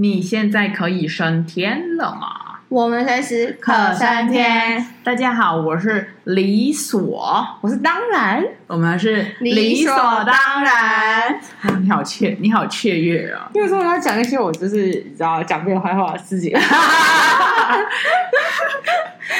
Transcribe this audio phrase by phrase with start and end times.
[0.00, 2.60] 你现在可以升天了吗？
[2.68, 4.86] 我们随时可升天。
[5.02, 9.92] 大家好，我是理所，我是当然，我们是理所
[10.24, 11.40] 当然。
[11.82, 13.50] 你好雀，你好雀跃啊！
[13.52, 16.56] 因为说我要讲一些我就是你知道讲别人坏话的事情。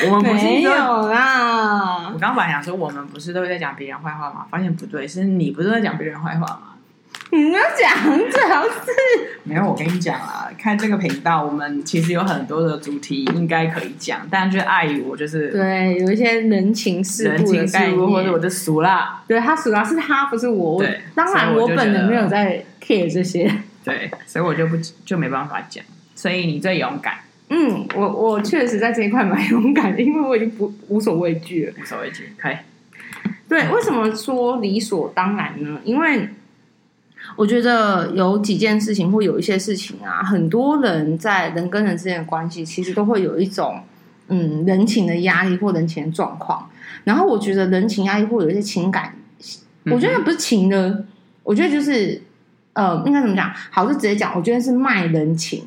[0.07, 0.73] 我们不是没有
[1.09, 2.11] 啦。
[2.13, 4.47] 我刚刚本来想说，我们不是都在讲别人坏话吗？
[4.51, 6.63] 发现不对，是你不是在讲别人坏话吗？
[7.31, 8.71] 你要讲最好是
[9.45, 20.83] 没有，我跟你讲啊，看这个频道，我们其实有很多的主题应该可以讲，但就碍于我就是对有一些人情世故的概念，或者我就俗啦，对他俗啦是他，不是我。
[20.83, 23.51] 对，当然我本人没有在 care 这些，
[23.85, 25.85] 对，所以我就不就没办法讲。
[26.15, 27.15] 所以你最勇敢，
[27.51, 32.33] 嗯，我我确实在这一块蛮勇敢的，因为我已经不无所畏惧了，无所畏惧。
[32.39, 32.57] 可以，
[33.49, 35.79] 对，为什么说理所当然呢？
[35.85, 36.29] 因为
[37.37, 43.81] 我觉得有几件事情或有一些事情啊，很多人在人跟人之间的关系，其实都会有一种
[44.29, 46.69] 嗯人情的压力或人情的状况。
[47.05, 49.15] 然后我觉得人情压力或有一些情感，
[49.85, 51.05] 嗯、我觉得不是情的，
[51.43, 52.21] 我觉得就是
[52.73, 53.53] 呃，应该怎么讲？
[53.71, 55.63] 好，就直接讲，我觉得是卖人情。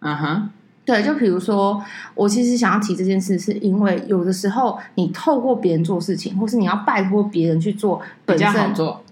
[0.00, 0.50] 嗯哼，
[0.84, 1.82] 对，就比如说，
[2.14, 9.02] 我其实想要提这件事，是因为有的时候你透过别人做事情，或是你要拜托别人去做，本身比较好做。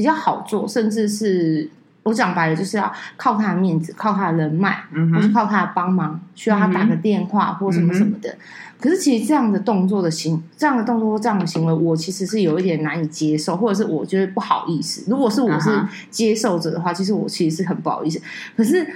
[0.00, 1.68] 比较好做，甚至是
[2.04, 8.30] 我讲白了，就是要靠他的面子，靠他的人脉，嗯、或是靠他的帮忙，需要他打个电话或什么什么的。
[8.30, 8.38] 嗯、
[8.80, 15.04] 可是其实这样的动作的行，这样的动作或这样的行为，我其实是有一点难以接受，或者是我觉得不好意思。
[15.06, 15.68] 如果是我是
[16.08, 18.18] 接受者的话，其实我其实是很不好意思。
[18.56, 18.86] 可是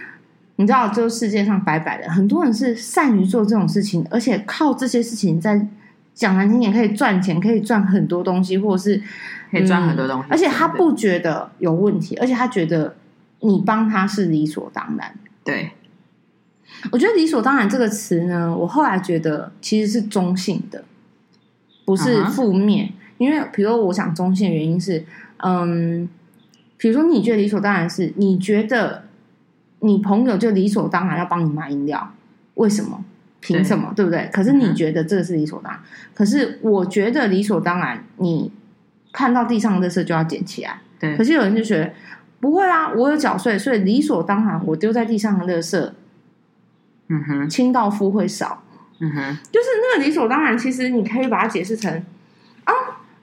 [0.56, 5.68] 你知道，就世界上白白的，很多人是善于做这种事情，而且靠这些事情在
[6.14, 9.02] 讲难听点可以赚钱，可以赚很多东西，或者是。
[9.50, 12.96] 可以赚很多东西，而且他不觉得有问题，而且他觉得
[13.38, 15.14] 你帮他是理所当然。
[15.44, 15.70] 对，
[16.90, 20.82] 我觉得“理所当然”这个词呢，我后来觉得其实是中性的，
[21.84, 22.86] 不是负面。
[22.86, 22.94] Uh huh.
[23.18, 25.04] 因为，比如说，我想中性的原因是，
[25.36, 26.08] 嗯，
[26.76, 29.04] 比如说，你觉得理所当然是你觉得
[29.78, 32.12] 你朋友就理所当然要帮你买饮料，
[32.54, 33.04] 为什么？
[33.44, 33.92] 凭什么？
[33.94, 34.28] 对，对不对？
[34.32, 35.84] 可是你觉得这个是理所当然，uh.
[36.16, 38.50] 可是我觉得理所当然，你。
[39.16, 41.16] 看到地上的垃圾就要捡起来，对。
[41.16, 41.88] 可是有人就觉得
[42.40, 45.92] 不会啊，我有缴税，所以理所当然，我丢在地上的垃圾，
[47.06, 48.64] 嗯哼，清道夫会少，
[48.98, 50.58] 嗯哼，就是那个理所当然。
[50.58, 52.04] 其实你可以把它解释成
[52.64, 52.74] 啊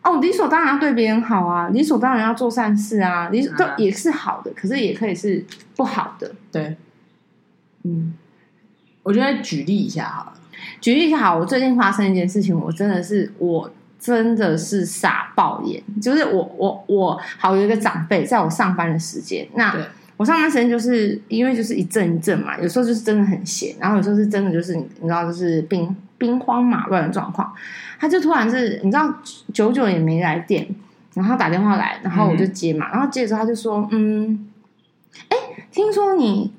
[0.01, 5.43] 哦，理所当然要对别人好啊，理所当然要做善事啊，理所都也是好的，可是也可以是
[5.75, 6.77] 不好的，对。
[7.83, 8.13] 嗯，
[9.03, 10.33] 我觉得举例一下好了，
[10.79, 11.37] 举例一下好。
[11.37, 13.71] 我最近发生一件事情，我真的是我。
[14.03, 19.85] 真的是傻爆眼，就是我我我好有一个长辈，在我上班的时间，那对
[20.17, 27.53] 我上班时间就是因为就是一阵一阵嘛，有时候就是真的很闲，然后有时候是真的就是你知道就是兵兵荒马乱的状况，
[27.99, 29.07] 他就突然是你知道
[29.53, 30.67] 久久也没来电，
[31.13, 34.49] 然后他打电话来，然后我就接嘛，嗯、然后接着他就说嗯，
[35.29, 35.37] 哎，
[35.71, 36.51] 听说你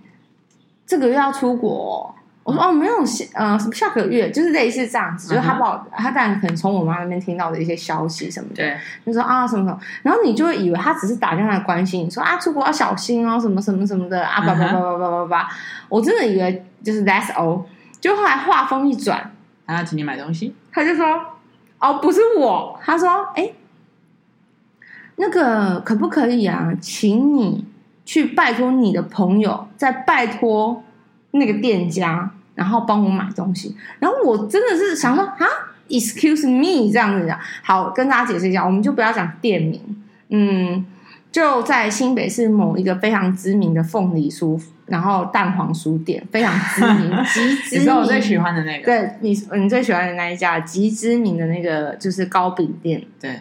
[0.87, 2.22] 这个月要出国哦。
[2.45, 8.77] 我说哦，没有下呃什么下个月，就是类似这样子，就是他报他当然可能从我妈那边听到的一些消息什么的，对，
[9.07, 15.49] 就说啊什么什么，然后你就会以为他只是打电话来关心你说啊出国要小心哦什么什么什么的啊叭叭叭叭叭叭叭，
[15.89, 17.63] 我真的以为就是 that's all，
[18.01, 19.31] 就后来话锋一转，
[19.65, 21.07] 他要请你买东西，他就说
[21.79, 23.53] 哦不是我，他说哎
[25.15, 27.65] 那个可不可以啊，请你
[28.05, 30.83] 去拜托你的朋友再拜托。
[31.33, 35.47] 那个店家，然后帮我买东西，然后我真的是想说啊
[35.89, 39.81] ，excuse me 这样子讲，好跟大家解释一下，我们就不要讲店名，
[40.29, 40.85] 嗯，
[41.31, 53.41] 就在新北市某一个非常知名的凤梨酥，然后蛋黄酥店，非常知名， 极知名，你知道我最喜欢的那个，对你你最喜欢的那一家极知名的那个就是糕饼店，对。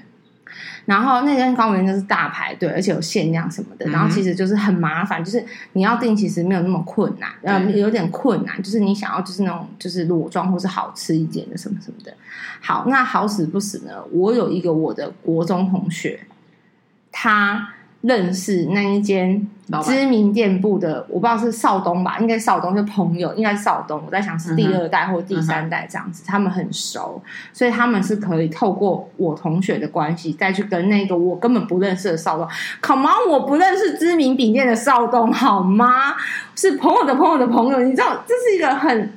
[0.85, 3.85] 然后那间高明就是大排队，而且有限量什么的。
[3.87, 8.61] 嗯、然后其实就是很麻烦，就是你要订，其实没有那么困难，有点困难。
[8.61, 12.13] 就是你想要就是那种就是裸妆或是好吃一点的什么什么的。
[12.59, 16.19] 好，那好死不死呢，我有一个我的国中同学，
[17.11, 17.69] 他。
[18.01, 19.47] 认识那一间
[19.83, 24.01] 知名店铺的，我不知道是少东吧，应该是少东是朋友，应该是少东。
[24.03, 27.21] 我在想是第二代或第三代这样子，他们很熟，
[27.53, 32.47] 所以他们是可以透过我同学的关系，再去跟那个我根本不认识的少东。
[32.81, 36.15] Come on，我不认识知名饼店的少东好吗？
[36.55, 39.13] 是朋友的朋友的朋友，你知道这是一个很，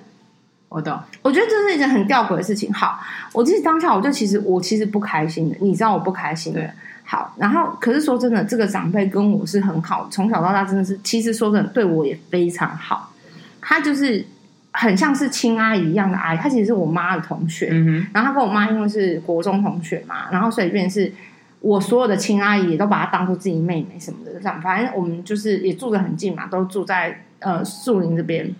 [0.68, 0.98] 我懂。
[1.22, 2.70] 我觉得这是一件很吊诡的事情。
[2.70, 3.00] 好，
[3.32, 6.70] 我其实当下我就其实我其实不开心的，你知道我不开心的。
[7.14, 13.12] 好，然后可是说真的，这个长辈跟我是很好，从小到大真的是，其实说真的对我也非常好。
[13.60, 14.26] 他就是
[14.72, 17.68] 很像是亲阿姨一样的阿姨，他其实是我妈的同学。
[17.70, 18.06] 嗯哼。
[18.12, 21.12] 然后她跟我妈因为是国中同学嘛，然后所以便是
[21.60, 28.52] 我所有的亲阿姨也都把她当做自己妹妹什么的，这样反正我们就是也住得很近嘛，都住在呃树林这边。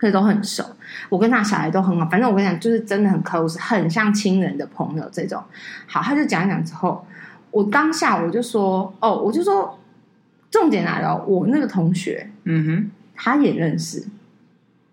[0.00, 0.64] 所以都很熟，
[1.08, 2.04] 我跟他小孩都很好。
[2.08, 5.40] 反正我跟你讲，就是真的很 close，很像亲人的朋友这种。
[5.86, 7.06] 好，他就讲一讲之后，
[7.52, 9.78] 我当下我就说，哦，我就说，
[10.50, 14.04] 重点来了，我那个同学，嗯哼，他也认识，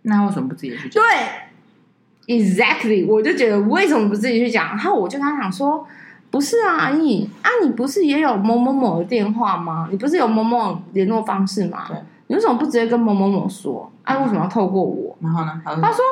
[0.04, 1.02] 那为什么不自己去讲？
[1.02, 4.68] 对，exactly，我就觉得为什么不自己去讲？
[4.68, 5.88] 然后我就跟他讲说，
[6.30, 9.88] 不是啊，阿姨啊，你不是也有某某某的电话吗？
[9.90, 11.86] 你不是有某某联络方式吗？
[11.88, 11.98] 对。
[12.28, 13.92] 你为什么不直接跟某某某说？
[14.04, 15.18] 哎、啊，为什么要透过我？
[15.20, 15.62] 然后呢？
[15.66, 16.06] 他说，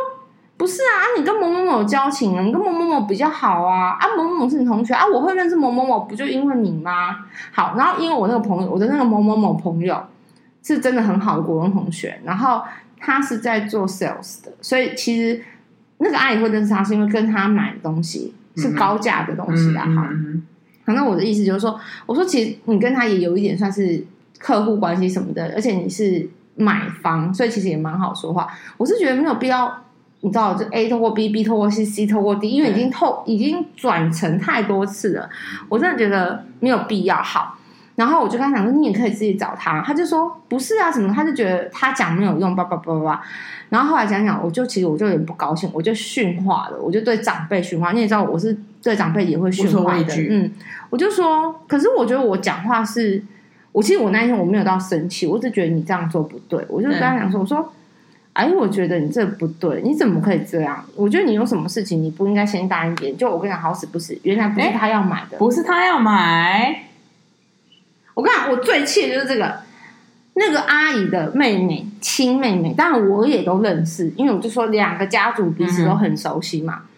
[0.58, 3.92] 不是啊，你跟某某某有交情啊，你跟某某某比较好啊。
[4.00, 7.26] 啊，某某某是你同学啊，我会认识某某某，不就因为你吗？
[7.52, 10.04] 好，然后因为我那个朋友，我的那个某某某朋友
[10.64, 12.62] 是真的很好的国文同学，然后
[13.00, 15.42] 他是在做 sales 的，所以其实
[16.00, 19.86] 那个阿姨会认识他，是因为跟他买的东西是高价的东西啊。
[19.96, 20.08] 好，
[20.86, 24.06] 反正我的意思就是说，我说其实你跟他也有一点算是。
[24.40, 28.48] 客户关系什么的，而且你是买方，所以其实也蛮好说话。
[28.78, 29.84] 我是觉得没有必要，
[30.22, 35.30] 你知道，就 A 透过 B，B 透过 C，C 透过 D，因为已经透已经转成太多次了，
[35.70, 37.16] 我真的觉得没有必要。
[37.18, 37.58] 好，
[37.96, 39.80] 然后我就跟他讲说，你也可以自己找他。
[39.82, 41.14] 他就说不是啊，什么？
[41.14, 43.22] 他就觉得他讲没有用，叭叭叭叭叭。
[43.70, 47.92] 然后后来讲讲，我就其实我就有点不高兴，我就训话了，我就对长辈训话。
[47.92, 50.16] 你也知道，我是对长辈也会训话的。
[50.30, 50.52] 嗯，
[50.90, 53.24] 我就说，可是我觉得我讲话是。
[53.74, 56.66] 我其实我那一天我没有到生气，我只觉得你这样做不对。
[56.68, 57.72] 我就跟他讲说：“我说，
[58.38, 60.86] 哎，我觉得你这不对，你怎么可以这样？
[60.96, 63.18] 我觉得你有什么事情你不应该先答应别人。
[63.18, 66.84] 就我跟你讲，好死不死，原来不是他要买的，不是他要买。
[68.14, 69.62] 我跟你讲，我最气的就是这个
[70.36, 76.82] 那个阿姨的妹妹，亲妹妹，当然我也都认识，因为我就说两个家族彼此都很熟悉嘛。
[76.84, 76.90] 嗯、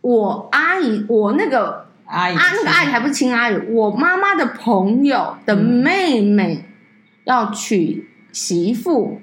[0.00, 1.84] 我阿姨，我那个。
[2.06, 6.66] 阿姨啊，那个阿姨还不是亲阿姨，我妈妈的朋友的妹妹
[7.24, 9.22] 要娶媳妇。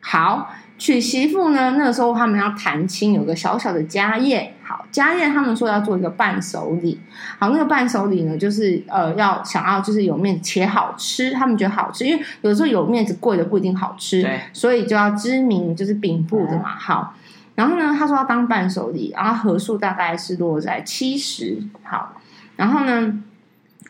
[0.00, 4.52] 好，娶媳妇呢，那个时候他们要谈亲，有个小小的家宴。
[4.64, 6.98] 好，家宴他们说要做一个伴手礼。
[7.38, 16.74] 好，那个伴手礼呢，就是呃，要想要就是有面子且好吃，他们觉得好吃，因为有时候有面子贵的不一定好吃，对，所以就要知名就是禀赋的嘛。
[16.76, 17.14] 好。
[17.54, 21.62] 然后呢，他说要当伴手礼，然后盒数大概是落在七十。
[21.84, 22.16] 好，
[22.56, 23.22] 然后呢，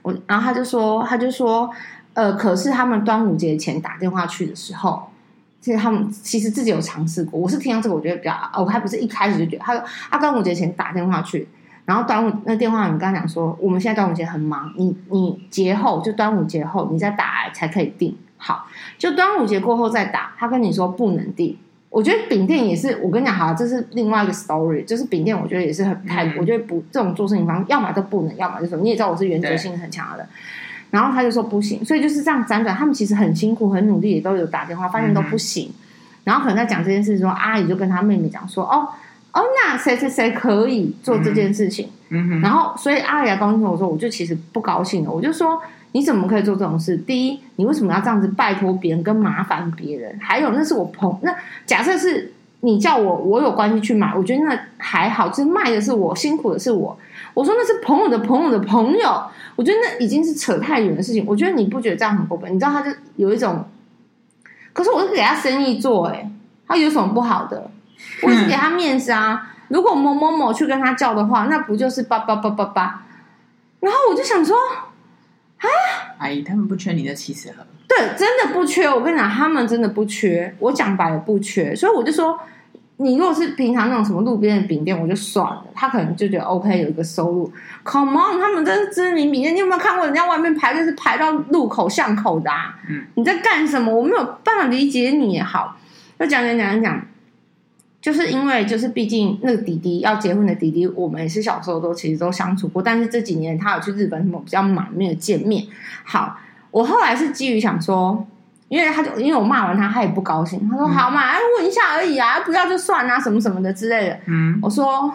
[0.03, 1.71] 我然后他就说，他就说，
[2.13, 5.09] 呃，可是他们端午节前打电话去的时候，
[5.63, 7.41] 其实他们其实自己有尝试过。
[7.41, 11.47] 我是听到这个，我觉得比较，我还不是一开始就觉得，他说他端午节前打电话去，
[11.85, 18.17] 然后端午那电话，你刚刚讲说，我们现在端午节很忙，你你节后就端午节后你再打来才可以订。
[18.37, 18.67] 好，
[18.99, 21.57] 就端午节过后再打，他跟你说不能订。
[21.91, 24.85] 我觉得饼店也是，我跟你讲哈，这是另外一个 story。
[24.85, 30.27] 就是饼店，我觉得也是很太，嗯、我觉得不这种做事情方，要么都不能，要么就说你也知道我是原则性很强的人。
[30.93, 32.77] 然后他就说不行，所以就是这样辗转。
[32.77, 35.69] 他们其实很辛苦、很努力，也都有打电话，发现都不行。
[35.69, 35.75] 嗯、
[36.23, 38.87] 然后可能在讲这件事的时候，阿姨就跟他妹妹讲说：“哦
[39.33, 42.41] 哦，那谁谁谁可以做这件事情？”嗯哼。
[42.41, 45.61] 然后所以阿姨来告诉我说，我就其实不高兴了，我就说。
[45.95, 46.97] 你怎么可以做这种事？
[46.97, 50.19] 第一，你为什么要这样子拜托别人跟麻烦别人？
[50.19, 51.31] 还有，那是我朋，那
[51.67, 56.99] 假设是你叫我，我有关系去买，我觉得那还好，就是卖的是我，辛苦的是我。
[57.35, 59.23] 我说那是朋友的朋友的朋友，
[59.57, 61.25] 我觉得那已经是扯太远的事情。
[61.27, 62.53] 我觉得你不觉得这样很过分？
[62.55, 63.65] 你知道他就有一种，
[64.73, 66.31] 可是我是给他生意做，欸，诶，
[66.67, 67.71] 他有什么不好的？
[68.23, 69.55] 我是给他面子啊。
[69.69, 73.05] 如果某某某去跟他叫的话，那不就是叭叭叭叭叭？
[73.81, 74.57] 然后我就想说。
[75.63, 75.69] 啊，
[76.19, 77.65] 阿姨，他们不缺你的七十盒。
[77.87, 78.91] 对，真的不缺。
[78.91, 80.53] 我跟你讲，他们真的不缺。
[80.59, 81.73] 我讲白了，不缺。
[81.73, 82.37] 所以我就说，
[83.03, 85.65] 你如果是平常那种什么路边的饼店，我就算了。
[85.75, 87.53] 他可能就觉得 OK，有一个收入。
[87.85, 89.55] Come on，他们真是知名饼店。
[89.55, 92.79] 你有没有看过人家外面排队是排到路口巷口的啊？
[92.89, 93.95] 嗯，你在干什么？
[93.95, 95.41] 我没有办法理解你。
[95.41, 95.77] 好，
[96.19, 97.07] 就讲讲讲讲讲。
[98.01, 105.65] 就是因为，就是毕竟那个弟弟要结婚的弟弟，我们也是小时候都其实都相处过，但是这几年他有去日本什么比较忙，没有见面。
[106.03, 106.37] 好，
[106.73, 108.27] 我后来是基于想说，
[108.73, 114.19] 因为他就因为我骂完他，他也不高兴，他说、嗯、好嘛，哎问一下而已啊，不要就算啊，什么什么的之类的。
[114.27, 115.13] 嗯，我说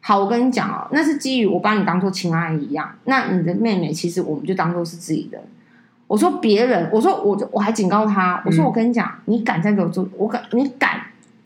[0.00, 5.40] 好，我跟你讲哦，那是基于我把你当做亲阿姨一样，那你的妹妹其实我们就当做是自己的。
[6.06, 11.00] 我说别人，我说我就我还警告他，我说我跟你讲，你敢再给我做，我敢你敢。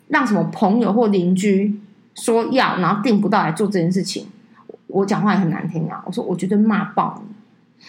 [0.08, 1.78] 让什么朋友或邻居
[2.14, 4.26] 说要，然后订不到来做这件事情，
[4.86, 6.02] 我讲话也很难听啊！
[6.06, 7.34] 我说我绝对骂爆你。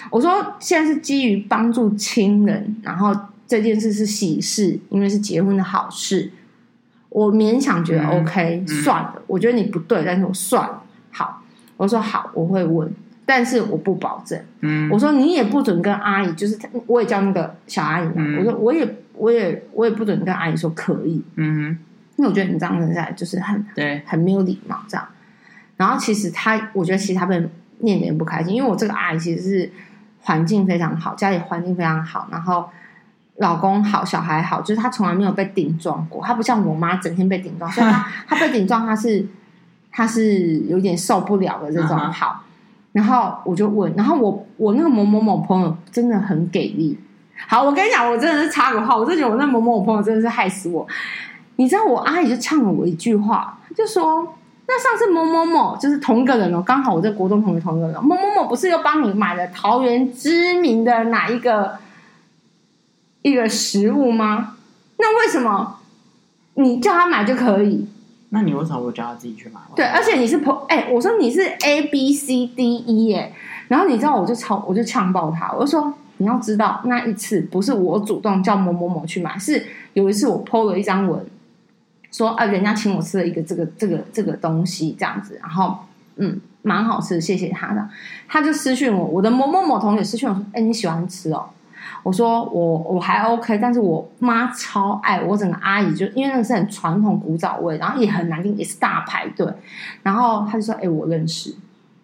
[0.10, 3.15] 我说现在是基于帮助亲人，然后
[3.48, 6.31] 这件事是喜事，因为是结婚的好事，
[7.10, 9.22] 我勉强觉得 OK，、嗯、算了。
[9.27, 10.84] 我觉得你不对，但是我算了。
[11.12, 11.43] 好，
[11.75, 12.89] 我说好，我会问，
[13.25, 14.39] 但是我不保证。
[14.62, 18.13] 嗯，我说你也不准跟阿姨，就是我也叫那个小阿姨嘛。
[18.17, 21.22] 嗯、我说我也我也我也不准跟阿姨说可以。
[21.36, 21.77] 嗯，
[22.15, 25.05] 因为我觉得你这样子在就是很对，很没有礼貌这样。
[25.75, 27.41] 然后其实他，我觉得其实他被
[27.79, 29.71] 念念不开心，因为我这个阿姨其实是。
[30.21, 32.69] 环境非常好，家里环境非常好，然后
[33.38, 36.21] 老公好，小孩好，就是她从来没有被顶撞过。
[36.21, 39.25] 她不像我妈整天被顶撞，所以她 她被顶撞，她是
[39.89, 41.98] 她是有点受不了的这种。
[41.98, 42.43] 好，
[42.91, 47.00] 然后我就问，然后我我那个某某某朋友真的很给力。
[47.48, 50.86] 好，我跟你讲，我真的是插个话，我就觉得我那某某某朋友真的是害死我。
[51.55, 54.36] 你知道我阿姨就呛了我一句话，就说。
[54.71, 57.95] 那上次某某某就是同一个人哦，刚好我在国中同学同一个人。
[58.03, 61.79] 某某某不是又帮你买了桃园知名的哪一个
[63.23, 64.57] 一个食物吗？
[64.99, 65.79] 那为什么
[66.53, 67.88] 你叫他买就可以？
[68.29, 69.59] 那你为什么不叫他自己去买？
[69.75, 73.33] 对，而且你是朋哎，我说你是 A B C D E 耶，
[73.69, 81.25] 然后你知道我就超我就呛爆他，我就说你要知道那一次不是我主动叫某某某去买，是有一次我 PO 了一张文。
[82.11, 85.77] 说啊，人家请我吃了一个这个这个这个东西，这样子，然后
[86.15, 87.89] 嗯，蛮好吃的，谢谢他的。
[88.27, 91.49] 他就私讯我，我的某某某同学私讯我说，哎，你喜欢吃哦？
[92.03, 99.47] 我说我我还 OK，但是我妈超爱，我整个阿姨就因为那个是很传统古早味，然后也很难听，也是大排队。
[100.03, 101.55] 然后他就说，哎，我认识，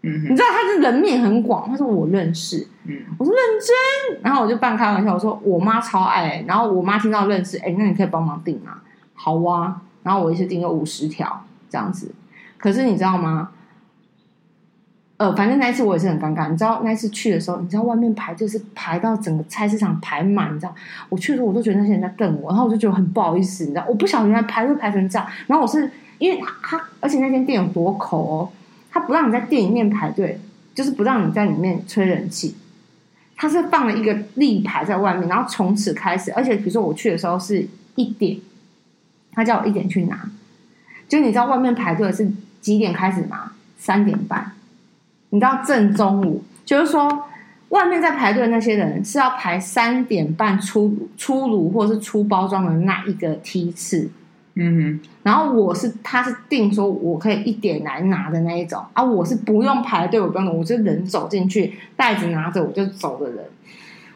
[0.01, 8.81] 嗯，你知道他是人面很广，他说我认识，嗯，我说认真，然后我就半开玩笑，我说我妈超爱，然后我妈听到认识，哎，那你可以帮忙订啊？
[9.13, 9.81] 好啊。
[10.05, 12.13] 然后我一次订了五十条这样子，
[12.59, 13.50] 可是你知道吗？
[15.17, 16.47] 呃，反正那一次我也是很尴尬。
[16.51, 20.75] 你知道那一次去的时候，你知道外面排队是排到整个菜市场排满，你知道？
[21.09, 23.85] 我去的时候我都觉得那些人在瞪我，然后我就觉得很不好意思，你知道？
[23.89, 25.27] 我不晓得原来排队排成这样。
[25.47, 28.50] 然后我是因为他，而且那间店有多抠哦，
[28.91, 30.39] 他不让你在店里面排队，
[30.75, 32.55] 就是不让你在里面吹冷气，
[33.35, 38.38] 他是放了一个立牌在外面，然后从此开始，而且比如说我去的时候是一点。
[39.36, 40.18] 他叫我一点去拿，
[41.08, 43.51] 就你知道外面排队是几点开始吗？
[43.77, 44.54] 三点半，
[45.30, 47.25] 你知道正中午，就是说
[47.70, 54.10] 外面在排队的那些人是要排三点半出出炉或者是出包装的那一个梯次，
[54.56, 58.82] 嗯哼，然后我是他是定说我可以一点来拿的那一种。
[58.94, 63.46] 啊，我是不用排队，我不用，我就人走进去，袋子拿着我就走的人。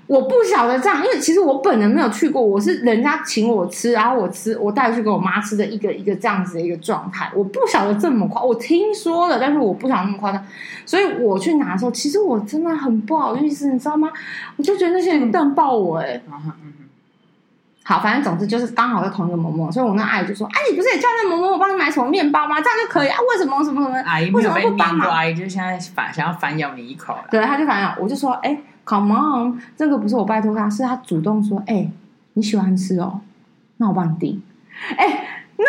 [0.09, 7.31] 我不晓得这样，因为其实我本人没有去过，我是人家请我吃，然后我吃，我带去给我妈吃的一个一个这样子的一个状态。
[7.35, 10.43] 我不晓得这么夸，我听说了，但是我不想那么夸张，
[10.83, 14.09] 所以我去拿的时候，其实我真的很不好意思，你知道吗？
[14.57, 16.21] 我就觉得那些人瞪爆我、欸，哎，
[17.89, 22.61] 好，反正总之就是刚好是同一个某某，所以我那阿姨就说：“哎，你不是也叫那某某我帮你买什么面包吗？
[22.61, 23.17] 这样就可以啊？
[23.31, 23.97] 为什么什么什么？
[24.05, 25.09] 阿姨为什么不帮忙？
[25.09, 28.57] 阿姨就现在反想要反咬你一口，对，他就反咬，我就说：哎。”
[28.89, 31.91] Come on，这个不是我拜托他，是他主动说：“哎、欸，
[32.33, 33.21] 你喜欢吃哦，
[33.77, 34.41] 那我帮你订。”
[34.97, 35.63] 哎，那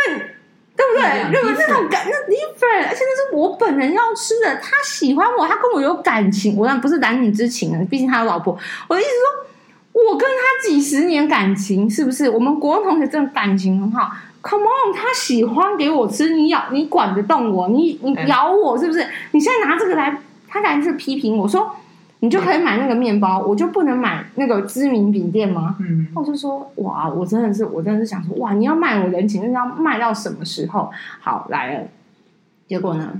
[0.74, 1.30] 对不对？
[1.30, 8.58] 如果那种感，那 different，而且那是我本人要吃的，他喜欢我，他跟我有感情，我当不是男女之情啊，毕竟他有老婆。
[8.88, 9.46] 我的意思说，
[10.09, 12.30] 我跟他几十年感情，是不是？
[12.30, 14.11] 我们国中同学真的感情很好。
[14.42, 17.69] Come on，他喜欢给我吃，你咬你管得动我？
[17.69, 19.07] 你你咬我是不是？
[19.33, 21.75] 你现在拿这个来，他敢是批评我说。
[22.23, 25.76] 你就可以买那个面包，我就不能买那个知名饼店吗？
[25.80, 30.90] 嗯，我就说哇，我真的是，我真的是想说哇，你要卖我人情，那要卖到什么时候？
[31.19, 31.88] 好来了，
[32.69, 33.14] 结果呢？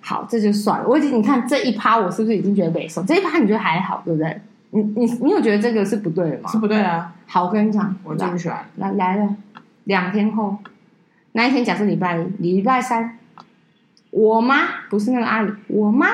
[0.00, 0.88] 好，这就算了。
[0.88, 3.04] 我已经你看这一趴，我是不是已经觉得没送？
[3.04, 4.40] 这一趴你觉得还好，对不对？
[4.70, 6.50] 你你你有觉得这个是不对的吗？
[6.50, 7.12] 是不对啊。
[7.26, 8.64] 好，我跟你讲，我最不喜欢。
[8.76, 9.28] 来来了，
[9.84, 10.56] 两天后，
[11.32, 13.18] 那一天假设礼拜礼拜三，
[14.10, 16.08] 我妈不是那个阿姨，我妈。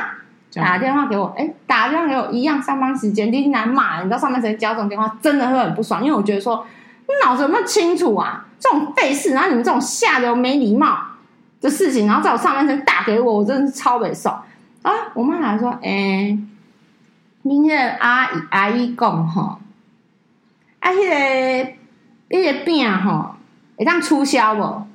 [0.54, 6.66] 打电话给我，哎，打电话给我一样上班时间，你来骂，你知道上班时间接这种电话真的会很不爽，因为我觉得说
[7.08, 8.44] 你脑子有没有清楚啊？
[8.60, 10.98] 这种废事，然后你们这种下流没礼貌
[11.62, 14.42] 的事情，然后在我上班时间打给我，我真的是超没爽
[14.82, 14.92] 啊！
[15.14, 16.36] 我妈还说，哎，
[17.42, 19.58] 明天阿姨阿姨讲吼，
[20.78, 21.72] 啊，那个
[22.28, 23.36] 那个饼哈，
[23.76, 24.86] 会当促销不？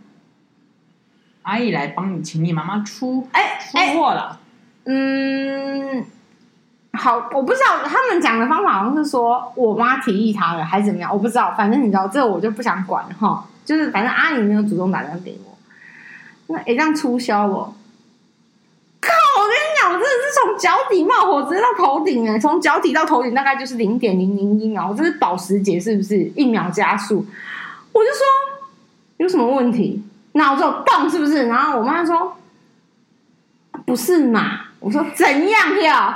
[1.43, 4.39] 阿姨来帮你，请你妈妈出哎出货了。
[4.85, 6.05] 嗯，
[6.93, 11.53] 好，我不知道他们讲的方法好像是说我妈提议他的，还是怎么样，我不知道。
[11.57, 13.45] 反正你知道，这个我就不想管哈。
[13.65, 15.57] 就是反正阿姨没有主动打电话给我，
[16.55, 17.75] 那也这样促销我。
[19.97, 26.17] 真的是从脚底冒火直接到头顶哎，从脚底到头顶大概就是零点零零一秒，这是保时捷是不是？
[26.35, 27.25] 一秒加速，
[27.91, 28.19] 我就说
[29.17, 30.03] 有什么问题？
[30.33, 31.47] 脑子有洞是不是？
[31.47, 32.35] 然后我妈说
[33.85, 34.61] 不是嘛？
[34.79, 36.15] 我说怎样跳？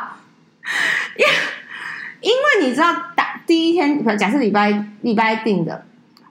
[1.18, 5.84] 因因为你知道打第一天，假设礼拜礼拜定的，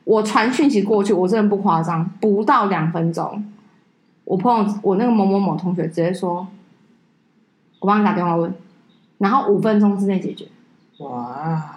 [0.05, 3.45] 我传讯息过去，我真的不夸张，不到两分钟。
[4.25, 6.47] 我朋友，我那个某某某同学直接说
[7.81, 8.55] ：“我帮你打电话问，
[9.19, 10.47] 然后五分钟之内解决。”
[10.99, 11.77] 哇！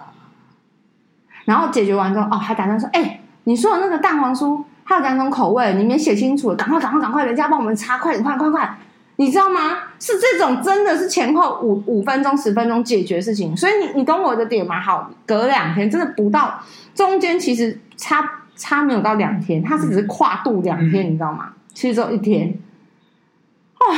[1.46, 8.78] 然后解决完之后，哦，还打电话说：“哎、欸，你说的那个蛋黄酥，它有两种口味，你没写清楚，赶快赶快赶快，人家帮我们查，快点快快快！
[9.16, 9.78] 你知道吗？
[10.00, 14.80] 是这种真的是前后五五分钟十分钟解决事情，所以你你懂我的点吗？
[14.80, 16.60] 好，隔两天真的不到，
[16.94, 22.58] 中间其实差差没有到两天，它是只是跨度两天，嗯、你知道吗？”其实只有一天，
[23.80, 23.96] 哇！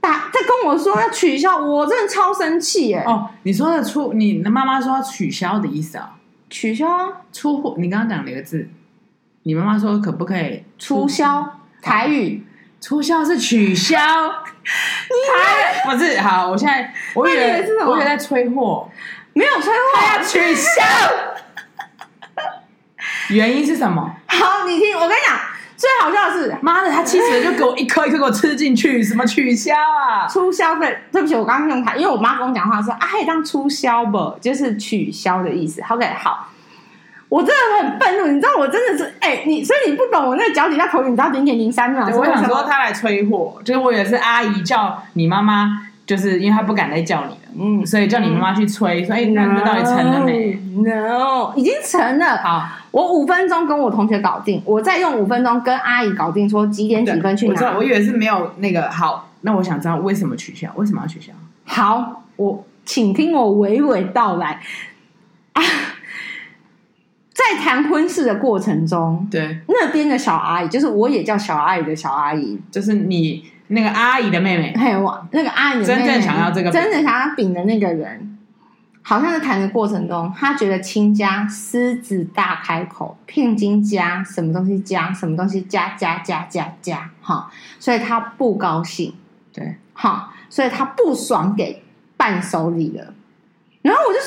[0.00, 3.04] 打在跟我说要取消，我真的超生气耶！
[3.06, 6.14] 哦，你说的出，你的妈妈说要取消的意思啊？
[6.48, 7.08] 取消啊？
[7.32, 7.74] 出货？
[7.78, 8.68] 你刚刚讲了一个字？
[9.42, 11.60] 你妈妈说可不可以促销？
[11.82, 12.46] 台语
[12.80, 13.98] 促销是取消，
[14.64, 16.48] 台不是好。
[16.48, 17.90] 我现在我以为是什么？
[17.90, 18.90] 我以为在催货，
[19.34, 20.82] 没有催货，他要取消。
[23.30, 24.14] 原因是什么？
[24.26, 25.38] 好，你听，我跟你讲。
[25.80, 30.28] 最好笑的是，妈的，他气死了，就给我一颗一颗给我吃进去，什么取消啊？
[30.28, 30.94] 促销费？
[31.10, 34.36] 对不起，我刚刚用它，因为我妈跟我讲话说啊，可以当促销不？
[34.42, 35.80] 就是取消的意思。
[35.88, 36.48] OK，好，
[37.30, 42.06] 我真的很愤怒，你知道，我真的是，哎、欸，你所以你不懂我那个脚底下头，你知道零点零三秒？
[42.14, 52.68] 我想说他来催货，就是我也是阿姨叫你妈妈，就是因为他不敢再叫你了，嗯，所以叫你妈妈去催，所以那那到底成了没？No，已经成了，好。
[52.90, 57.52] 我五分钟跟我同学搞定，我再用五分钟跟阿姨搞定，说几点几分去哪。
[57.52, 60.72] 我知道，我以为是没有那个好，那我想知道为什么取消？
[60.74, 61.32] 为什么要取消？
[61.64, 64.60] 好，我请听我娓娓道来。
[65.52, 65.62] 啊，
[67.32, 78.38] 在谈婚事的过程中，对那边的小阿姨，就是我也叫小阿姨的小阿姨，就是你那个阿姨的妹妹，还有我那个阿姨的妹妹，真正想要这个，真正想要饼的那个人。
[79.02, 89.14] 好像在谈的过程中，他觉得亲家狮子大开口，聘金加什么东西加什么东西加加加加加，哈，所以他不高兴，
[89.52, 91.82] 对，哈，所以他不爽给
[92.16, 93.14] 伴手礼了。
[93.82, 94.26] 然后我就说，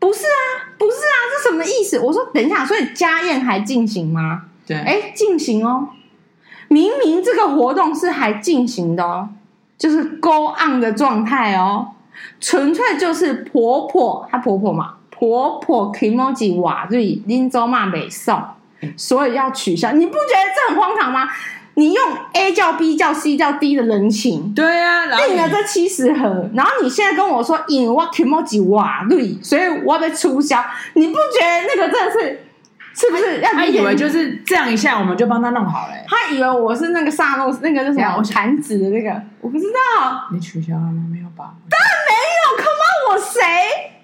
[0.00, 2.00] 不是啊，不是啊，这什么意思？
[2.00, 4.46] 我说等一下，所以家宴还进行吗？
[4.66, 5.90] 对，哎，进行哦，
[6.68, 9.28] 明明这个活动是还进行的哦，
[9.78, 11.92] 就是 go on 的状态哦。
[12.40, 18.42] 纯粹就是婆婆，她婆婆嘛，婆婆 kimoji 瓦瑞林州骂美送，
[18.96, 19.92] 所以要取消。
[19.92, 21.28] 你不觉得这很荒唐吗？
[21.74, 22.04] 你用
[22.34, 30.62] A 叫 B 叫 C 叫 D 的人情，对啊，订了这七十盒，然后你现在跟我说引我 kimoji 瓦瑞，所以我要被促销，
[30.94, 32.44] 你不觉得那个真的是？
[32.94, 33.40] 是不是？
[33.40, 35.94] 他以为就是这样一下，我们就帮他弄好了。
[36.06, 38.22] 他以为我是那个萨诺，那个是什么？
[38.22, 40.28] 弹指的那个，我不知道。
[40.32, 41.02] 你取消了吗？
[41.10, 41.54] 没有吧？
[41.70, 42.62] 当然没有。
[42.62, 43.40] Come on，我谁？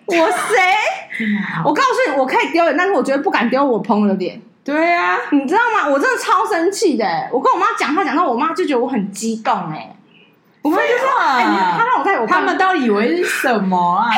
[0.07, 1.27] 我谁？
[1.65, 4.41] 我告诉你，我可以丢脸，但是我绝对不敢丢我朋友的脸。
[4.65, 5.89] 对啊，你知道吗？
[5.89, 7.05] 我真的超生气的。
[7.33, 9.53] 我跟我妈讲话，讲到我妈就觉得我很激动。
[9.71, 9.95] 哎，
[10.63, 11.45] 我妈就说：“哎，
[11.77, 12.27] 他让我在我……
[12.27, 14.11] 他们到底以为是什么啊？”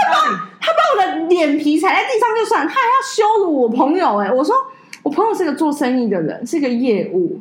[0.61, 4.31] 他把我的脸皮踩在地上就算，他还要羞辱我朋友哎！
[4.31, 4.55] 我说
[5.03, 7.41] 我朋友是个做生意的人，是个业务，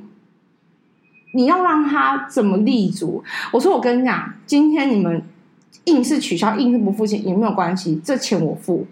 [1.34, 3.24] 你要让他怎么立足？
[3.52, 5.22] 我说我跟你讲，今天你们
[5.86, 8.86] 硬是取消，硬是不付钱也没有关系，这钱我付。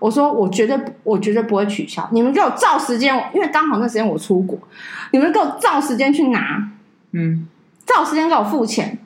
[0.00, 4.58] 我说我绝对我绝对不会取消，你们给我照时间，因为刚好那时间我出国，
[5.12, 6.70] 你们给我照时间去拿，
[7.12, 7.46] 嗯，
[7.84, 8.98] 照时间给我付钱。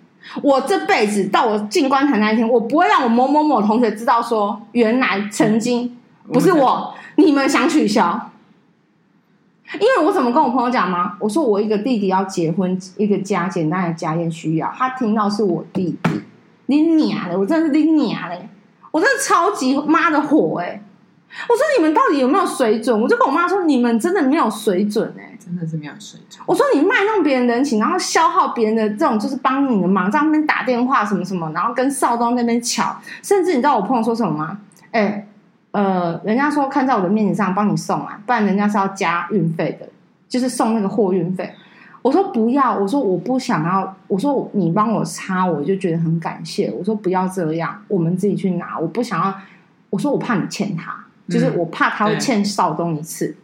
[0.43, 5.97] 我这辈子到我进棺材那一天，我不会让我某某某同学知道说，原来曾经
[6.33, 8.29] 不是我，你们想取消。
[9.75, 11.15] 因为我怎么跟我朋友讲吗？
[11.19, 16.11] 我说我一个弟弟要结婚，一个家简单的家宴需要，他听到是我弟弟，
[16.67, 18.49] 你娘的，我真的是你娘嘞，
[18.91, 20.83] 我真的超级妈的火哎、欸！
[21.49, 23.01] 我说你们到底有没有水准？
[23.01, 25.29] 我就跟我妈说，你们真的没有水准哎、欸。
[25.43, 26.41] 真的是没有水准。
[26.47, 34.59] 我说你卖弄别人人情，然后消耗别人的这种，就是帮你的忙，在那边打电话什么什么，然后跟少东那边抢，甚至你知道我朋友说什么吗？
[34.93, 35.27] 哎，
[35.73, 39.89] 呃，人家说看在我的面子上帮你送啊，不然人家是要加运费的，
[40.29, 41.53] 就是送那个货运费。
[42.03, 46.71] 我说不要，我说我不想要，我说你帮我擦，我就觉得很感谢。
[46.71, 49.35] 我说不要这样，我们自己去拿，我不想要。
[49.91, 53.37] 我说我怕你欠他，就是我怕他会欠少东一次。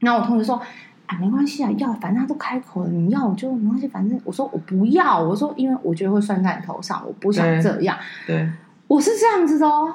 [0.00, 0.60] 然后我同学说。
[1.04, 7.98] 啊，没关系啊，要反正他都开口了，你要我就没关系，反正我说我不要，我说因为我觉得会算在你头上，我不想这样。
[8.26, 8.48] 对，对
[8.86, 9.94] 我是这样子的哦。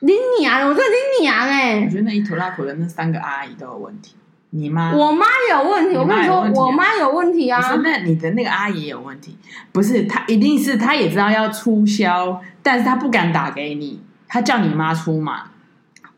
[0.00, 0.80] 你啊，我这
[1.20, 1.84] 你啊哎！
[1.84, 4.14] 我觉得那一头拉口的那三个阿姨都有问题。
[4.50, 5.96] 你妈，我妈有问题。
[5.96, 7.60] 我跟你说，我妈有问题啊。
[7.60, 9.36] 不是，那你的那个阿姨有问题。
[9.70, 15.51] 不是，她一定是她也知道要促销，但是她不敢打给你，她叫你妈出马。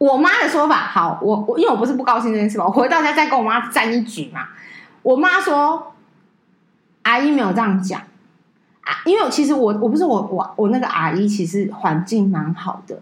[0.05, 4.49] 我妈的说法，好，我我因为我不是不高兴这件事嘛，我回到家再跟我妈站一局嘛。
[5.03, 5.95] 我妈说，
[7.05, 8.03] 阿姨没有这样讲
[8.83, 13.01] 啊，因为其实我我不是我我我那个阿姨，其实环境蛮好的。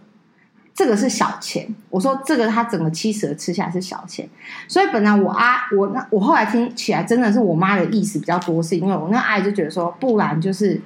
[0.73, 4.29] 这个是小钱，我说这个他整个七十吃下来是小钱，
[4.69, 10.81] 所以本来我阿我那我后来听起来真的是我妈的意思比较多，是因为我那阿姨就觉得说，不然就是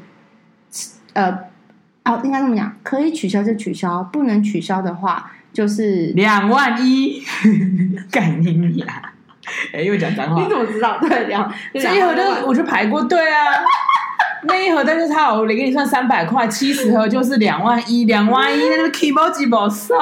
[1.13, 1.39] 呃
[2.07, 7.23] 哦应该这么讲，可以取消就取消，不能取消的话就是两万一，
[8.11, 9.13] 干你呀！
[9.73, 10.99] 哎，又讲脏话，你怎么知道？
[11.01, 13.45] 对，两这一盒就我就排过队啊。
[14.43, 19.97] 那一盒但是他我给你算三百块，七十盒就是两万一，两万一那个 keyboard 几包送。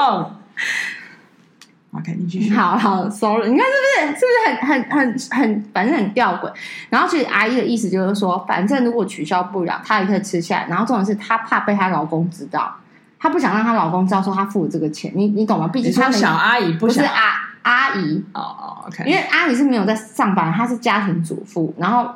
[1.96, 2.54] OK，你继续。
[2.54, 6.52] 好好，sorry，你看是不是是不是很很很很，反正很吊诡。
[6.90, 10.66] 然后其实阿姨的意思就是说，反正如果取消不了，她也可以吃下来。
[10.68, 12.74] 然后重点是她怕被她老公知道，
[13.18, 15.12] 她不想让她老公知道说她付了这个钱。
[15.14, 15.68] 你你懂吗？
[15.68, 22.11] 毕竟她小阿姨不，不是阿阿姨哦哦因为阿姨是没有在上班，她是家庭主妇，然后。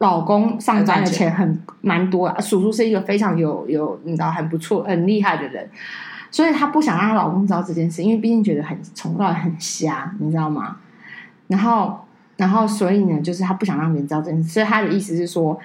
[0.00, 5.68] 老公上班的钱很蛮多啊，叔叔是一个非常有有你知道很不错很厉害的人，
[6.30, 10.76] 所以她不想让她老公知道这件事，因为毕竟觉得很从到很瞎，你知道吗？
[11.48, 12.00] 然后
[12.36, 15.58] 然后所以呢，就是她不想让别人知道这件事，所以她的意思是说，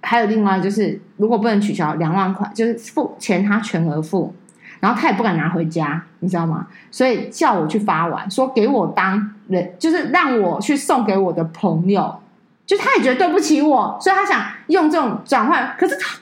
[0.00, 4.32] 还有另外就是，如果不能取消两万块，就是付钱他全额付，
[4.78, 6.68] 然后他也不敢拿回家，你知道吗？
[6.90, 12.20] 所以叫我去发完，说给我当人，就是让我去送给我的朋友。
[12.64, 15.72] 就他也觉得对不起我，所以他想用这种转换。
[15.78, 16.18] 可是他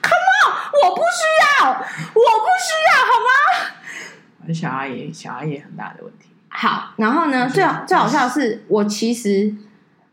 [0.83, 4.53] 我不需要，我不需要，好吗？
[4.53, 6.29] 小阿姨，小阿姨很大的问题。
[6.49, 9.53] 好，然后呢，最好最好笑的是，我其实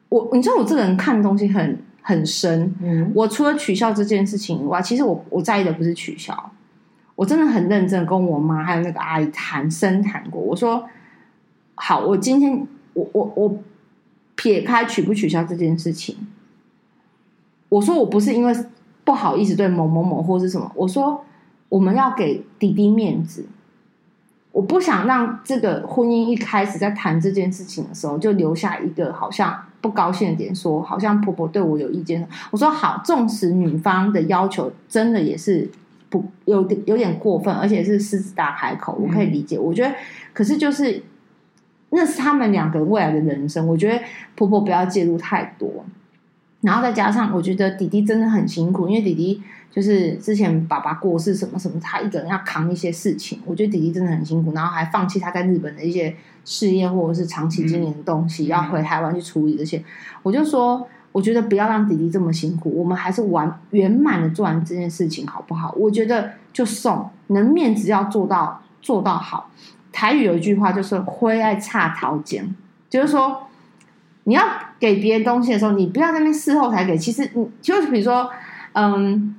[0.09, 2.75] 我，你知道我这个人看东西很很深。
[2.83, 6.53] 嗯，我除了取消这件事情以外，其实我我在意的不是取消，
[7.15, 10.41] 我真的很认真跟我妈还有那个阿姨谈深谈过。
[10.41, 10.89] 我说，
[11.75, 13.63] 好，我今天我我我。
[14.35, 16.17] 撇开取不取消这件事情，
[17.69, 18.53] 我说我不是因为
[19.13, 21.23] 不好意思对某某某或是什么，我说
[21.69, 23.45] 我们要给弟弟面子，
[24.53, 32.27] 我不想让这个婚姻一开始在谈这件事情的时候就留下一个好像不高兴的点，说好像婆婆对我有意见。
[32.51, 35.71] 我说好，纵使女方的要求真的也是
[36.09, 39.59] 不有点有点过分，而且是狮子大开口，我可以理解。
[39.59, 39.95] 我觉得，
[40.33, 41.03] 可是就是。
[41.95, 44.03] 那是他们两个未来的人生，我觉得
[44.35, 45.85] 婆婆不要介入太多，
[46.63, 59.83] 然后再加上我觉得弟弟真的很辛苦，因为弟弟就是之前爸爸过世什么什么，他一个人要扛一些事情，我觉得弟弟真的很辛苦，然后还放弃他在日本的一些事业或者是长期经营的东西，嗯、要回台湾去处理这些。
[60.23, 65.75] 我就说，我觉得不要让弟弟这么辛苦，我们还是完圆满的做完这件事情好不好？
[65.77, 69.51] 我觉得就送，能面子要做到做到好。
[69.91, 72.55] 台语有一句话，就是“灰爱差桃尖”，
[72.89, 73.43] 就是说，
[74.25, 74.45] 你要
[74.79, 76.97] 给别人东西的时候，你不要在那边事后才给。
[76.97, 78.31] 其实，你就是比如说，
[78.73, 79.35] 嗯，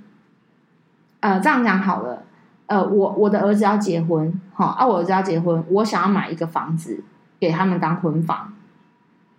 [1.22, 2.24] 呃，这样讲好了，
[2.68, 7.04] 呃，我我的儿子要结婚，好啊，我儿子要结婚，我想要买一个房子
[7.40, 8.54] 给他们当婚房。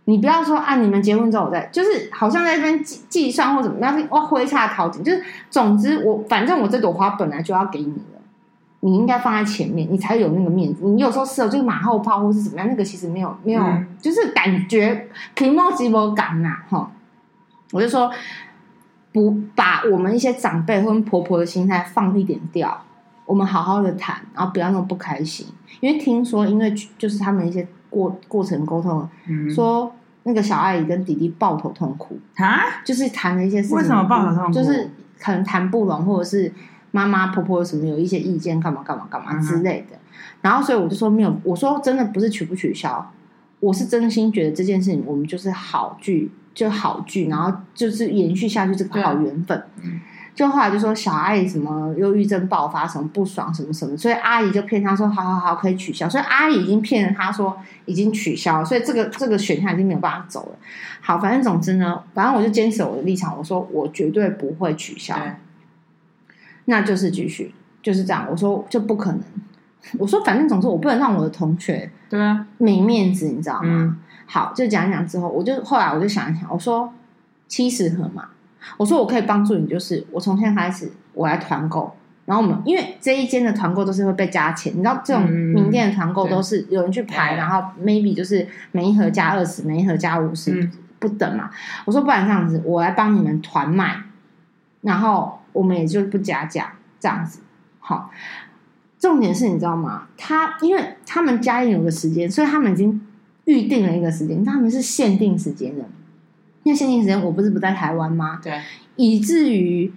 [0.06, 7.94] 你不要说啊，你们结婚之后我再，就是好像在那边计计算或怎么，但是哇，灰差桃梘，就是总之我反正我这朵花本来就要给你。
[8.84, 10.84] 你应该放在前面，你才有那个面子。
[10.84, 16.92] 你有时候是哦就是马后炮，或是怎么样，那个其实没有没有，嗯、就是感觉 emotional 感呐，哈。
[17.72, 18.10] 我就说，
[19.10, 22.78] 不把我们一些长辈或婆婆的心态放一点掉，
[23.24, 25.46] 我们好好的谈，然后不要那么不开心。
[25.80, 29.90] 因为听说，因为就是他们一些过过程沟通，嗯、说
[30.24, 34.52] 那个小阿姨跟弟弟抱头痛哭啊，就是谈了一些事情，为什么抱头痛哭？
[34.52, 36.52] 就是可能谈不拢，或者是。
[36.94, 40.08] 妈妈婆婆有什么有一些意见，干嘛干嘛干嘛之类的，嗯、
[40.42, 43.10] 然后所以我就说没有，我说真的不是取不取消，
[43.58, 49.60] 我是真心觉得这件事情我们就是好聚就好聚，然后就是延续下去这个好缘分。
[49.82, 50.00] 嗯、
[50.36, 60.58] 就后来就说小阿姨什么忧郁症爆发，什么不爽什么什么，所以阿姨就骗他说好好好可以取消，所以阿姨已经骗了他说已经取消，所以这个这个选项已经没有办法走了。
[61.00, 65.16] 好，反正总之呢，反正我就坚持我的立场，我说我绝对不会取消。
[66.66, 68.26] 那就是继续就是这样。
[68.30, 69.20] 我说就不可能。
[69.98, 73.98] 我说反正总之我不能让我的同学对啊没面子，你知道吗？
[74.26, 76.92] 好，就讲一讲之后，我就后来我就想一想，我说
[77.46, 78.28] 七十盒嘛，
[78.78, 81.94] 我说我可以帮助你，就是我从现在开始我来团购。
[82.24, 91.50] 然后我们因为这一间的团购都是会被加钱，你知道这种名店的团购都是有人去排，嗯、然后 maybe 就是每一盒加二十，每一盒加五十不等嘛。
[91.84, 94.04] 我说不然这样子，我来帮你们团卖，
[94.80, 97.40] 然后我们也就不加价这样子。
[97.80, 98.10] 好，
[98.98, 100.08] 重点是你知道吗？
[100.18, 103.00] 他因为他们家里有个时间，所以他们已经
[103.46, 105.84] 预定了一个时间，他们是限定时间的。
[106.64, 108.38] 因为限定时间我不是不在台湾吗？
[108.42, 108.60] 对，
[108.96, 109.90] 以至于。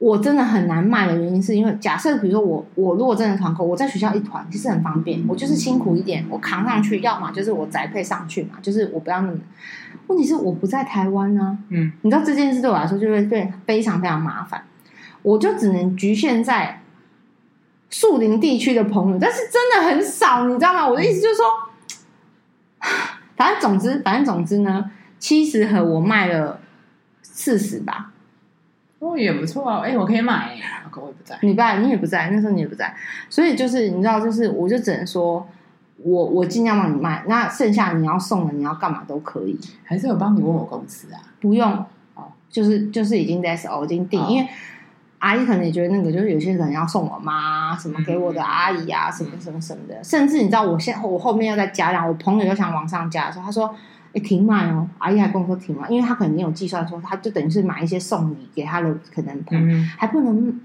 [0.00, 9.36] 我真的很难卖的原因，是因为假设比如说我我如果真的团购，我在学校一团其实很方便，我就是辛苦一点，我扛上去，要么就是我宅配上去嘛，就是我不要那么。
[10.06, 14.62] 问题是我不在台湾呢，嗯，你知道这件事对我来说就会对非常非常麻烦，
[15.22, 16.82] 我就只能局限在
[17.90, 20.88] 树林地区的朋友，但是真的很少，你知道吗？
[20.88, 21.44] 我的意思就是说，
[23.36, 26.60] 反正总之反正总之呢，七十盒我卖了
[27.22, 28.12] 四十吧。
[29.00, 29.80] 哦，也不错啊！
[29.84, 30.58] 哎，我可以买
[31.00, 31.38] 我也不在。
[31.42, 32.92] 你爸，你也不在，那时候你也不在，
[33.30, 35.46] 所以就是你知道，就是我就只能说，
[35.98, 39.56] 我我尽量帮你卖，那剩下你要送的，你要干嘛都可以。
[39.84, 41.20] 还是有帮你问我公司啊？
[41.40, 41.72] 不用
[42.14, 44.48] 哦，就是就是已经在手，已经定，因为
[45.18, 53.74] 阿姨可能也觉得那个，就是有些人要送我妈什么给我的阿姨啊，什么什么什么的，甚至你知道，我现我后面要再加量，我朋友又想往上加的时候，他说。
[54.14, 54.88] 哎，停卖哦！
[54.96, 60.58] 阿姨还跟我说停卖，因为他可能没有计算说，他就等于是买一些送礼给他的可能，嗯、还不能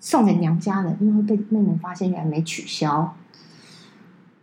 [0.00, 3.14] 送给娘家的，因为会被妹妹发现，还没取消。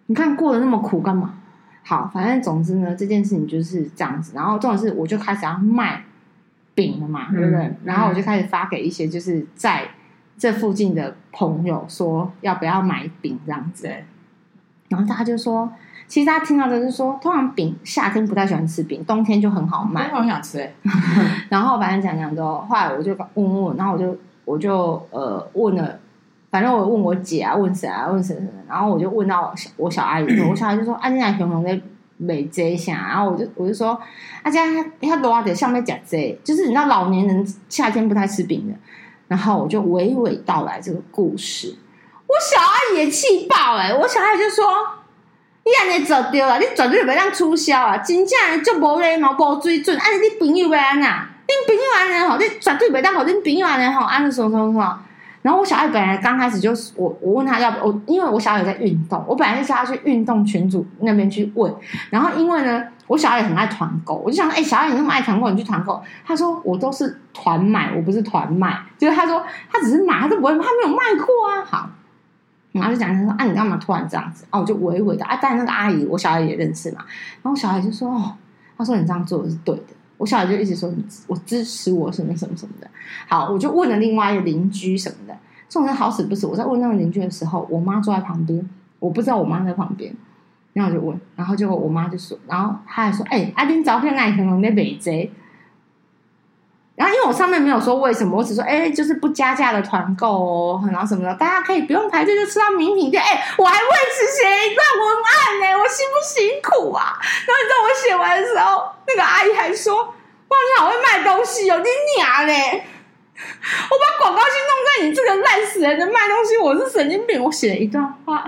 [0.06, 1.34] 你看过得那么苦干嘛？
[1.82, 4.34] 好，反正总之呢，这件事情就是这样子。
[4.36, 6.04] 然后重点是，我就开始要卖
[6.76, 7.60] 饼了嘛，对不对？
[7.60, 9.84] 嗯、然后我就开始发给一些就是在
[10.38, 13.90] 这附近的朋友说，要不要买饼这样子。
[14.90, 15.72] 然后大家就说。
[16.06, 20.10] 其实他听到的是说，通常饼夏天不太喜欢吃饼，冬天就很好卖。
[20.12, 20.72] 我好想吃哎。
[21.50, 25.98] 然后反正讲讲之后，后来我就问问，然后我就我就呃问了，
[26.52, 31.82] 反正我问我姐啊，问谁啊，问谁谁，然后我就问到我小我小阿姨，我小阿姨就说：“啊，你奶熊熊在
[32.24, 34.00] 没这下。”然后我就我就说
[34.44, 34.66] ：“啊，家
[35.02, 38.74] 他多少点上面讲这，就是你知道老年人夏天不太吃饼的。”
[39.28, 41.76] 然后我就娓娓道来这个故事，
[42.28, 44.64] 我小阿姨也气爆哎、欸，我小阿姨就说。
[45.66, 47.98] 你安尼做对了，你绝对袂当促销啊！
[48.00, 49.98] 真正就无礼貌、无水准。
[49.98, 51.10] 啊，你朋友安怎？
[51.10, 55.00] 恁朋友安尼吼，你绝对袂当互恁朋友安尼吼，安尼说说说。
[55.44, 61.72] 然后我小孩本来刚开始就是我，我问他要不我，因为我小孩在运动，我本来是叫他去运动群组那边去问。
[62.10, 66.02] 然后因为呢，我小孩也很爱团购，我就想，哎、小孩你那么爱团购，你去团购。
[66.26, 68.80] 他说我都是团买，我不是团卖。
[68.98, 71.64] 就是他说他只是买，他都不会，他没有卖过啊。
[71.66, 71.90] 好。
[72.72, 74.46] 然后就讲他说啊，你干嘛突然这样子？
[74.50, 77.02] 啊，我就娓娓的啊，但那个阿姨我小孩也认识嘛。
[77.42, 78.34] 然后小孩就说哦，
[78.78, 79.94] 他说你这样做是对的。
[80.24, 80.90] 我小孩就一直说
[81.28, 82.88] 我支持我什么什么什么的。
[83.28, 85.38] 好，我就问了另外一个邻居什么的。
[85.68, 90.16] 这种人好死不死，我在问那个邻居的时候，我妈坐在旁边，我不知道我妈在旁边。
[90.72, 95.30] 然后我就问，然后结果我妈就说，然后她还说，哎、阿丁照片那里可能在北贼。
[96.96, 103.22] 然后，因为我上面没有说为什么，我只说，哎，就是不加价的团购哦，然后什么的，大家可以不用排队就吃到名品店。
[103.22, 107.18] 哎，我还为此写一段文案呢，我辛不辛苦啊？
[107.48, 110.14] 然后你知道我写完的时候，那个阿姨还说，哇，
[110.50, 112.84] 你好会卖东西哦，你娘嘞！
[113.36, 117.44] 我把广告信弄在你这个烂死人的卖东西，我是神经病。
[117.44, 118.46] 我写了一段话，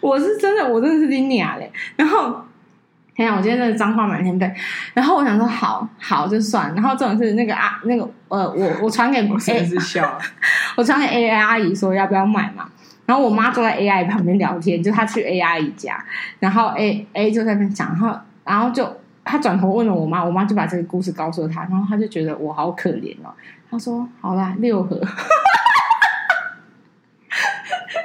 [0.00, 2.44] 我是真的，我真的是你娘嘞，然后。
[3.20, 3.36] 天啊！
[3.36, 4.50] 我今天真的脏话满天飞，
[4.94, 10.18] 然后我想说好好就算，然后这种是那个啊那个呃我 我传给 A, 我真是笑，
[10.76, 12.68] 我传给 AI 阿姨说要不要买嘛，
[13.04, 16.02] 然后我妈坐在 AI 旁边聊天，就她去 A 阿姨家，
[16.38, 18.90] 然后 A A 就在那边讲，然后然后就
[19.22, 23.30] 她转头问了我妈，我妈就把这个故事告诉了她，然后她就觉得我好可怜哦，
[23.70, 24.98] 她说好啦六盒，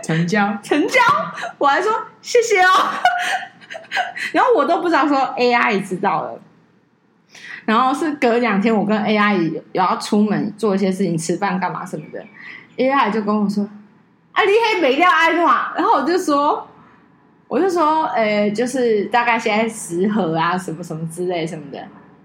[0.03, 0.57] 成交。
[0.61, 0.99] 成交，
[1.57, 2.69] 我还说谢谢哦。
[4.33, 6.39] 然后我都不知道说 A 阿姨知道了，
[7.65, 12.23] 然后是隔两天我跟 A 阿姨要出门做一些事情，吃饭干嘛什么的
[12.77, 13.63] ，A 阿姨就跟我说
[14.33, 16.67] ：“啊，你黑没掉爱嘛？”然后我就说
[17.47, 21.79] ：“我就说，呃，就是大概现在十盒啊，什么什么之类什么的。”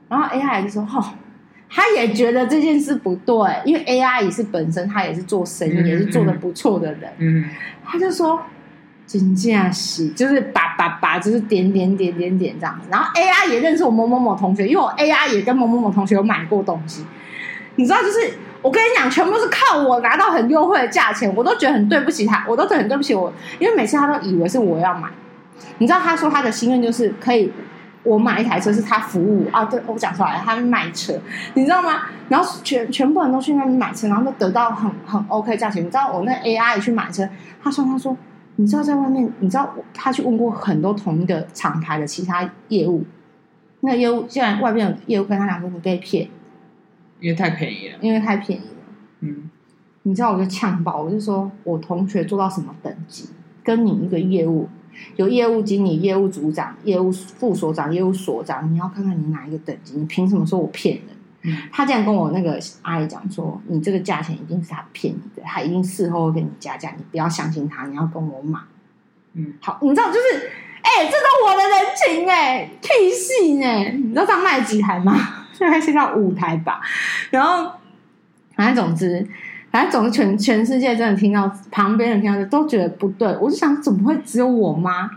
[0.08, 1.04] 然后 A 阿姨就说：“哦，
[1.68, 7.44] 他也觉得这件事不对，因为 A I 也是本身他也是做生意，嗯、也是做的不错的人，嗯，
[7.84, 8.40] 他就说。”
[9.10, 12.86] 真正是，就是叭叭叭，就是点点点点点这样子。
[12.88, 17.04] 然后 A R 也认识我某某某同学，因为我 A R 也跟某某某同学有买过东西。
[17.74, 25.08] 你知道，就是我跟你讲，全部是靠我拿到很优惠的价钱，我都觉得很对不起他，我都很对不起我，因为每次他都以为是我要买，
[25.78, 27.52] 你知道他说他的心愿就是可以。
[28.02, 31.12] 我买一台车是他服务啊，对，我讲出来，他卖车，
[31.52, 32.04] 你知道吗？
[32.30, 35.82] 然后全全部人都去那边买车，然后都得到很很 OK 价钱。
[35.82, 37.28] 你知道我那 AI 也去买车，
[37.62, 38.16] 他说他说，
[38.60, 43.02] 你知道在外面，你知道他去问过很多同一个厂牌的其他业务，
[43.80, 46.28] 那业务既然外面有业务跟他讲说你被骗，
[47.20, 48.76] 因为太便宜了，因为太便宜了。
[49.20, 49.48] 嗯，
[50.02, 53.30] 你知道我就呛爆，我就说我同学做到什么等级，
[53.64, 54.68] 跟你一个业务。
[55.16, 59.96] 有业务经理、业务组长、业务副所长、业务所长，你要看看你哪一个等级？
[59.96, 61.16] 你凭什么说我骗人？
[61.42, 68.58] 嗯、他这样跟我那个阿姨讲说：“你这个价钱一定是他骗你的，他一定事后会跟你加价，你不要相信他，你要跟我买。”
[69.34, 70.50] 嗯，好，你知道就是，
[70.82, 75.16] 哎、欸，这都我的人情哎、欸，屁事哎，你知道他卖几台吗？
[75.52, 76.80] 现在现在五台吧，
[77.30, 77.72] 然后
[78.54, 79.26] 反正总之。
[79.72, 85.08] 反正总之全全世界真的听到旁边人听到都觉得不对，我就想怎么会只有我妈？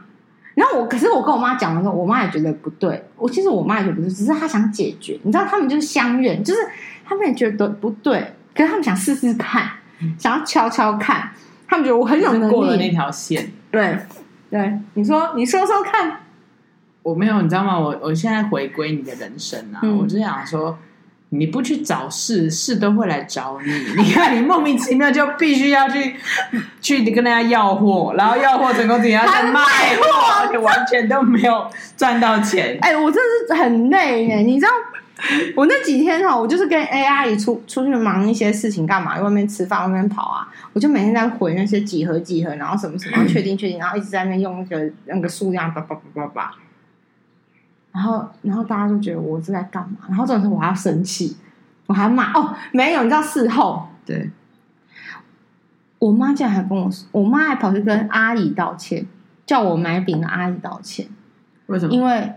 [0.55, 3.03] 然后我可是我跟我妈讲的时候，我妈也觉得不对。
[3.17, 5.19] 我其实我妈也觉得不对，只是她想解决。
[5.23, 6.59] 你知道他们就是相怨，就是
[7.05, 9.69] 他们也觉得不对，可是他们想试试看，
[10.17, 11.31] 想要敲敲看。
[11.67, 13.51] 他们觉得我很有能力过了那条线。
[13.71, 13.97] 对
[14.51, 16.19] 对，你说你说说看，
[17.01, 17.79] 我没有，你知道吗？
[17.79, 20.77] 我我现在回归你的人生啊，嗯、我就想说。
[21.37, 23.71] 你不去找事，事都会来找你。
[24.01, 26.15] 你看，你莫名其妙就必须要去
[26.81, 31.67] 去跟大家要货，然后要货成功，自己要去卖货，而且完全都没有
[31.97, 32.77] 赚到钱。
[32.81, 34.43] 哎、欸，我真的是很累哎！
[34.43, 34.71] 你知道，
[35.55, 39.19] 我那几天哈，我就是跟 A 阿姨出出去忙一些事情，干嘛？
[39.19, 40.47] 外面吃饭，外面跑啊！
[40.73, 46.51] 我就每天在回那些几何几何，然后什么什么， 确定确定，然后一直在那边用那个那个数量叭叭叭叭叭。
[47.93, 49.97] 然后，然后大家就觉得我是在干嘛？
[50.09, 51.37] 然后这种时候我还要生气，
[51.85, 54.31] 我还要骂哦，没有，你知道事后，对，
[55.99, 59.05] 我妈竟然还跟我说，我妈还跑去跟阿姨道歉，
[59.45, 61.07] 叫我买饼的阿姨道歉。
[61.67, 61.93] 为什么？
[61.93, 62.33] 因为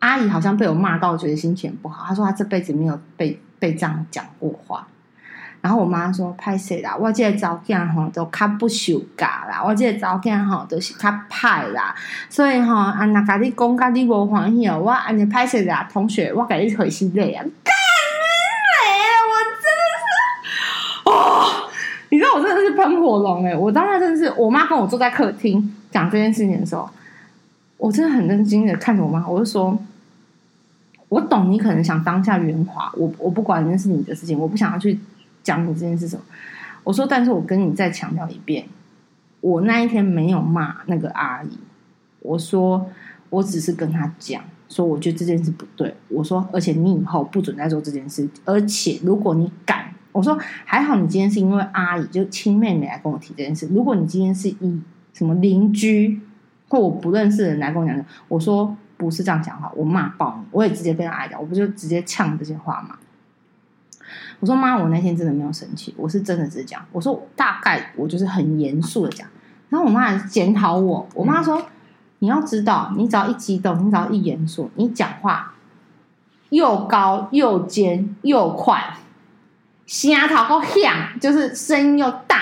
[0.00, 2.04] 阿姨好像被我骂到，觉得心情不好。
[2.06, 4.88] 她说她这辈子没有被被这样讲过话。
[5.60, 11.92] 然后我妈说：“歹势啦，我这个查某囝吼都较不受教啦，我这个查某囝吼都是较歹啦，
[12.30, 18.28] 所以吼啊，那甲你讲，甲你无欢喜哦，我安尼歹势啦，同学，我给你回心泪啊，干你
[18.70, 18.86] 嘞！
[19.28, 21.68] 我真的是，哦，
[22.10, 23.56] 你知道我真的是喷火龙哎！
[23.56, 26.88] 我当时真的是，我妈跟我坐在客厅讲这件事情的时候，
[27.78, 29.76] 我真的很认真的看着我妈，我就说，
[31.08, 34.96] 我懂你可能想当下圆滑，我我不管那是你的事情，我不想要去。”
[35.48, 36.22] 讲你这件事什么？
[36.84, 38.66] 我说，但是我跟你再强调一遍，
[39.40, 41.58] 我那一天没有骂那个阿姨。
[42.20, 42.90] 我说，
[43.30, 45.94] 我只是跟她讲，说我觉得这件事不对。
[46.08, 48.28] 我说，而且你以后不准再做这件事。
[48.44, 53.66] 而且如果你敢，我说还好，你今天是因为阿姨就亲妹妹来跟我提这件事。
[53.72, 54.82] 如果你今天是以
[55.14, 56.20] 什么邻居
[56.68, 60.46] 或我不认识的人来跟我讲，我说不是这样讲话，我骂爆你。
[60.50, 62.96] 我也直接跟阿姨讲，我不就直接呛这些话吗？
[64.40, 66.80] 我说妈，我那天真的没有生气，我是真的只是讲。
[66.92, 69.26] 我说大概我就是很严肃的讲，
[69.68, 71.08] 然后我妈还检讨我。
[71.14, 71.64] 我妈说、嗯、
[72.20, 75.54] 你要知道，你只要一激动，你只要一严肃，你讲话
[76.50, 78.94] 又高又尖又快，
[79.86, 82.36] 声头够响，就是声音又大。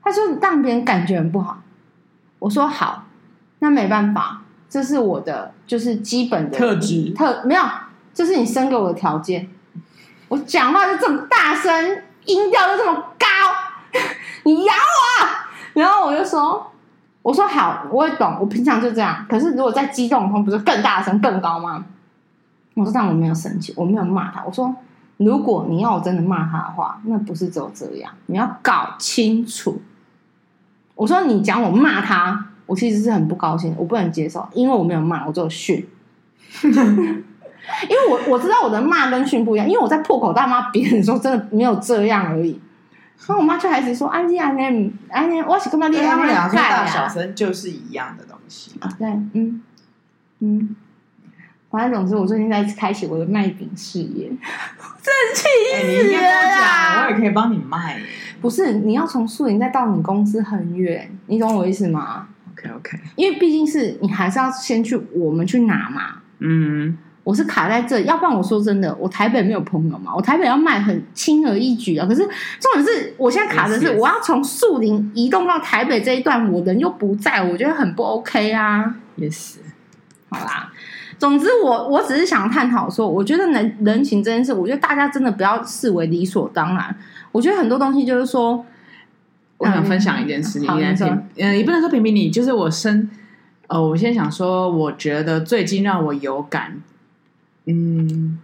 [0.00, 1.60] 她说你让别人感觉很不好。
[2.38, 3.06] 我说好，
[3.58, 7.62] 那没办法，这是我的就是基本的特质，特没有，
[8.12, 9.48] 这是你生给我的条件。
[10.34, 13.26] 我讲话就这么大声，音调就这么高，
[14.42, 15.80] 你咬我！
[15.80, 16.72] 然后我就说
[17.22, 19.24] ：“我说好，我也懂，我平常就这样。
[19.28, 21.84] 可是如果在激动的时候，不是更大声、更高吗？”
[22.74, 24.42] 我说：“但我没有生气，我没有骂他。
[24.44, 24.74] 我说，
[25.18, 29.80] 如果你要我真的骂他的话，那不是只有这样，你要搞清楚。
[30.96, 35.88] 我说你讲我骂他，我其实是很不高兴，我不能接受，因为我没有骂，我只有训。
[37.88, 42.60] ”因为我我知道我的骂跟训不一样，因为我在破口大骂别人的时候，真的没有这样而已。
[43.26, 45.88] 然后我妈就还是说：“安妮安妮安妮，我是干嘛？
[45.88, 49.62] 你他们两个大小声就是一样的东西啊。”对，嗯
[50.40, 50.76] 嗯。
[51.70, 55.44] 反正总之，我最近在开启我的卖饼事业，真气
[55.80, 57.04] 死了！
[57.04, 58.00] 我也可以帮你卖。
[58.40, 63.00] 不是，你要从树林再到你公司很远，你懂我意思吗？OK OK。
[63.16, 66.18] 因为毕竟是你还是要先去我们去拿嘛。
[66.38, 66.96] 嗯。
[67.24, 72.06] 我是卡在这，要不然我说真的，我台北没有朋友嘛，我台北要卖很轻而易举啊。
[72.06, 72.20] 可是
[72.60, 78.94] 重点是我现在卡的是，我要从树林移动到台北这一段，我人又不在，我觉得很不 OK 啊。
[79.16, 79.60] 也是，
[80.28, 80.70] 好啦，
[81.18, 86.94] 总之我我只是想探讨说，我觉得人人情这件事，我觉得大家真的不要视为理所当然。
[87.32, 88.66] 我觉得很多东西就是说，
[89.56, 93.08] 我想分享一件事情，嗯、你先，嗯，也不能说评评你，就是我生，
[93.68, 96.82] 呃，我现在想说，我觉得最近让我有感，
[97.66, 98.38] 嗯。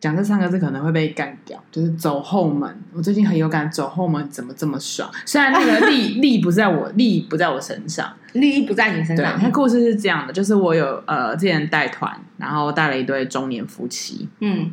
[0.00, 2.68] 讲这三个字可能会被干掉，就是走后门。
[2.92, 5.08] 我最近很有感，走后门怎么这么爽？
[5.24, 9.38] 虽然那个 利利不在我利不在我身上，利益不在你身上。
[9.38, 14.72] 对，那故事是这样的，就是我有呃之前带团，然后带了一对中年夫妻，嗯，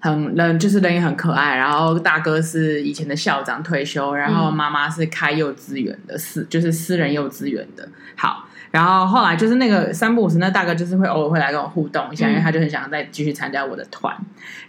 [0.00, 1.54] 很人就是人也很可爱。
[1.54, 7.88] 然后大哥是以前的校长退休，然后妈妈是开幼稚园的私，就是私人幼稚园的。
[8.16, 8.48] 好。
[8.72, 14.12] 然后后来就是那个三不五时，那大哥就是会偶尔会来跟我互动一下，嗯、因为他就很想再继续参加我的团。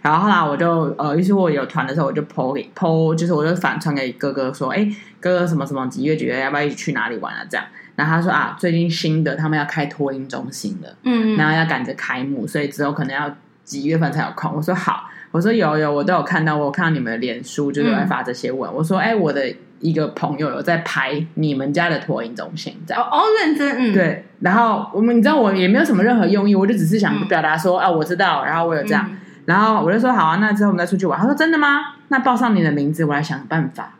[0.02, 4.86] 然后后来我就呃，于是我有团的时候，我就 po 给 po，就是我就反传给哥哥说，哎，
[5.18, 7.44] 哥哥什么什么几月几月要不要一起去哪里玩啊？
[7.48, 7.66] 这样。
[7.96, 13.34] 然后他说啊，最近新的他们要开托婴中心了，嗯，然后要赶着开幕，所以之后可能要
[13.64, 14.52] 几月份才有空。
[14.54, 18.70] 我说好，我说有有，我都有看到，我有看到你们的脸书就是在发这些文。
[18.70, 19.42] 嗯、我说哎，我的。
[19.80, 24.24] 一个朋友有在拍你们家的托婴中心，这样哦，认真，嗯，对。
[24.40, 29.06] 然后我们，你知道，我也没有什么任何用意，我就只是想表达说，啊，我知道，然后我有这样，
[29.44, 31.20] 然后我就说好啊，那之后我们再出去玩。
[31.20, 31.96] 他说真的吗？
[32.08, 33.90] 那报上你的名字，我来想办法。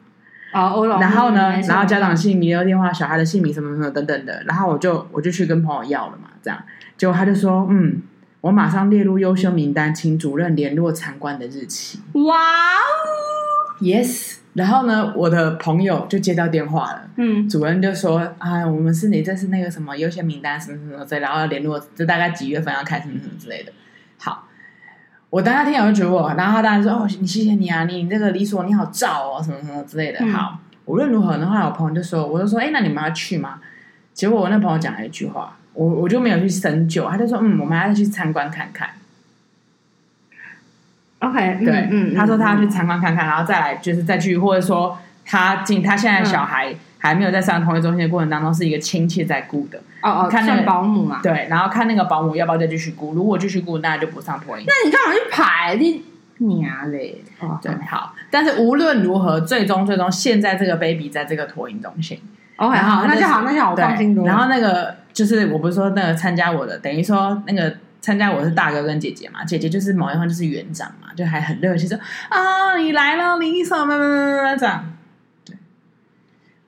[0.55, 6.59] 哦，然后呢，然后家长姓名、电话、小孩的姓名什么什么等等的，然后我就我就去跟朋友要了嘛，这样。
[6.97, 8.01] 结果他就说，嗯，
[8.45, 11.99] 我马上列入优秀名单，请主任联络参观的日期。
[12.13, 14.37] 哇哦，Yes。
[14.53, 23.73] 然后呢，我的朋友就接到电话了，嗯，主任就说：“啊，我们是你，这是那个什么优先名单，什么什么之类，然后要联络，这大概几月份要开，什么什么之类的。”
[24.21, 24.47] 好，
[25.31, 30.19] 我当下听我就觉得我，然后他当然说：“哦，你谢谢你啊，你这个理所你好照哦，什么什么之类的。
[30.21, 33.59] 嗯”好，无论如何的话，我朋友就说：“我就说，哎，那你们要去吗？”
[34.13, 38.91] 结果我那朋友讲了一句话，我我就没有去深究，他就说：“嗯，我们还要去参观看看。”
[41.21, 54.67] OK，对，嗯，他说他要去参观看看，然后再来就是再去，或者说他进他现在小孩还没有在上托婴中心的过程当中，是一个亲戚在雇的，哦哦，看那个保姆嘛，对，然后看那个保姆要不要再继续雇，如果继续雇，那就不上托婴。
[54.67, 56.05] 那你干嘛去排你
[56.47, 57.25] 娘嘞？
[57.41, 62.21] 哦，对，好，但是无论如何，最终最终现在这个 baby 在这个托婴中心
[62.57, 64.27] ，OK，好，那就好，那就好，我放心多。
[64.27, 67.75] 然后那个就是我不是说那个参加我的，等于说那个。
[68.05, 71.99] 参加我是大哥跟姐姐嘛，姐姐就是某一方就是园长嘛，就还很热情说
[72.29, 74.93] 啊，你来了，你什么这样。
[75.43, 75.57] 对，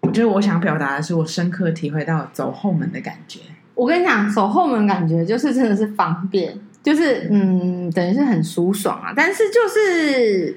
[0.01, 3.41] 我觉得我想表达的是，我深刻体会到走后门的感觉。
[3.74, 9.12] 我跟你讲，走后门感觉就是真的是方便，就是嗯，等于是很舒爽啊。
[9.14, 10.57] 但是就是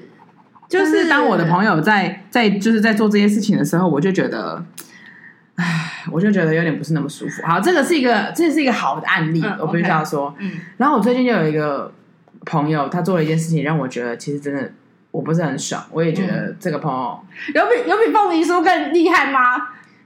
[0.66, 4.64] 就是当我的朋友在在就是在做这些事情的时候，我就觉得。
[5.60, 7.42] 唉，我就觉得有点不是那么舒服。
[7.46, 10.34] 好，这个是一个，这是一个好的案例，嗯、我必须要说。
[10.38, 11.92] 嗯，然后我最近就有一个
[12.46, 14.72] 朋友，他做了一件事情，让我觉得其实真的
[15.10, 15.84] 我不是很爽。
[15.92, 19.40] 我也觉得这个朋友、嗯、有比有比凤梨酥更厉害吗？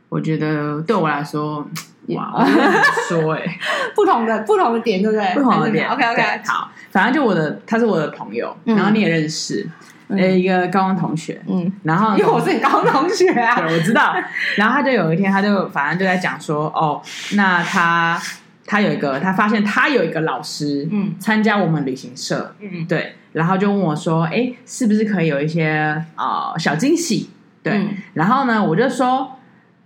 [0.09, 1.67] 我觉得对我来说，
[2.15, 2.45] 哇，
[3.09, 3.59] 说哎、欸，
[3.95, 5.35] 不同的不同的点，对不对？
[5.35, 5.89] 不同的点。
[5.89, 9.63] OK OK，好，反正就我的，他是我的朋友，然后你也认识。
[9.65, 9.73] 嗯
[10.09, 14.15] 呃，一个高中同学，嗯，然后因为我是你高中同学啊， 对，我知道。
[14.57, 17.01] 然后他就有一天，他就反正就在讲说，哦，
[17.35, 18.21] 那他
[18.67, 27.31] 他有一个，他发现他有一个老师，嗯，参加我们旅行社，嗯，对，然后就问我说，哎，是不是可以有一些啊、呃、小惊喜？
[27.63, 29.39] 对，嗯、然后呢，我就说，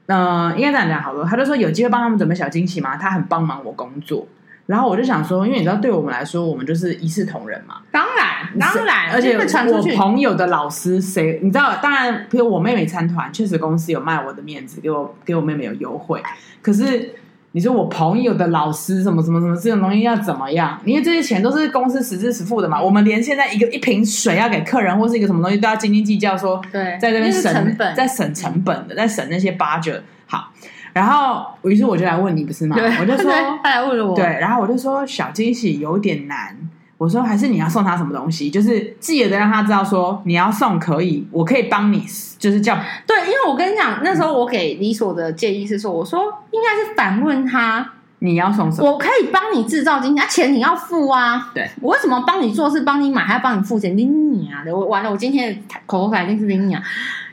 [0.07, 1.25] 嗯、呃，应该这样讲好多。
[1.25, 2.97] 他就说有机会帮他们准备小惊喜吗？
[2.97, 4.27] 他很帮忙我工作。
[4.69, 7.77] 然后我就想说，因为你知道，对我们来说，我们就是一视同仁嘛。
[7.91, 11.77] 当然，当然，而且我朋友的老师谁，你知道？
[11.83, 16.23] 当然，比如我妹妹参团，确实公司有卖我的面子，给我给我妹妹有优惠。
[16.61, 17.15] 可是
[17.53, 20.79] 你说我朋友的老师什么什么什么这种东西要怎么样？
[20.85, 22.79] 因为这些钱都是公司实支实付的嘛。
[22.79, 30.03] 我们连现在一个一瓶水要给客人或是一个什么东西都要斤斤计较，说对，在这边省成本，在省成本的，在省那些 budget。
[30.27, 30.53] 好。
[30.99, 32.75] 然后，于是我就来问你，不是吗？
[32.77, 33.31] 对我就说，
[33.63, 34.17] 他来问了我。
[34.17, 36.57] 对，然后我就说，小惊喜有点难。
[36.97, 38.51] 我说，还是你要送他什么东西？
[38.51, 42.05] 就是记得让他知道，说你要送可以，我可以帮你，
[42.39, 42.77] 就是叫
[43.07, 43.17] 对。
[43.21, 46.21] 因为我跟你讲，那时候我给李所的建议是说，我说
[46.51, 47.89] 应该是反问他，
[48.19, 48.91] 你要送什么？
[48.91, 51.53] 我可以帮你制造惊喜，啊钱你要付啊。
[51.55, 53.97] 对，我为什么帮你做事，帮你买，还要帮你付钱？
[53.97, 54.65] 拎你啊！
[54.67, 56.83] 我完了，我今天的口头禅一定是拎你啊。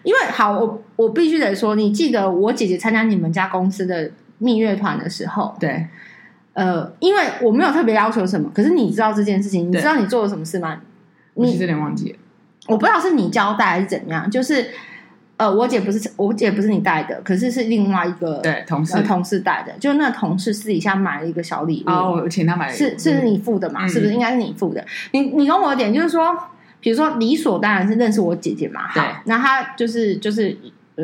[0.05, 5.87] 因为好，我我必须得说，你记得我姐姐参加你们家公司的蜜月团的时候，对，
[6.53, 10.79] 呃，因为我没有特别要求什么，可是你知道这件事情，你知道你做了什么事吗？
[11.33, 12.17] 你其实有点忘记了，
[12.67, 14.67] 我不知道是你交代还是怎样，就是
[15.37, 23.85] 呃，我姐不是我姐不是你带的，可是是另外一个对同事、呃、同事带的，就那个同事私底下买了一个小礼物，哦，我请他买，是是你付的嘛？
[23.85, 24.85] 嗯、是不是应该是你付的？
[25.11, 26.37] 你你懂我的点，就是说。
[26.85, 30.55] 比如说，理所当然是认识我姐姐嘛，好，那她就是就是
[30.93, 31.03] 呃，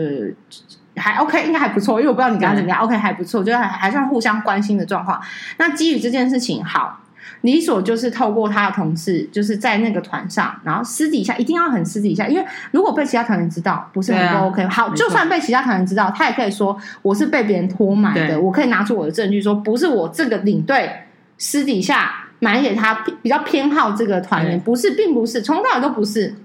[0.96, 2.80] 还 OK，应该还不错，因为我不知道你跟他怎么样。
[2.82, 5.20] OK，还不错，就是还还算互相关心的状况。
[5.58, 7.00] 那基于这件事情，好。
[7.42, 14.64] 理所就是透过他的同事，就是在那个团上，然后私底下一定要很私底下，因为如果被其他团员知道，不是很不 OK。
[14.68, 20.92] 好，就算被其他团员知道，他也可以说我是被别人拖买的，我可以拿出我的证据说不是我这个领队
[21.40, 26.36] 私底下买给他，比较偏好这个团员，不是，并不是，从头到尾都不是，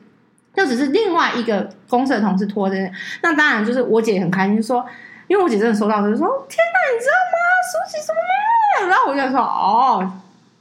[0.55, 2.76] 就只是另外一个公司的同事托的。
[3.22, 4.86] 那当然就是我姐也很开心，就说
[5.26, 7.36] 因为我姐真的收到，就说天哪，你知道吗？
[7.72, 8.88] 说起什么？
[8.88, 10.12] 然后我就说哦。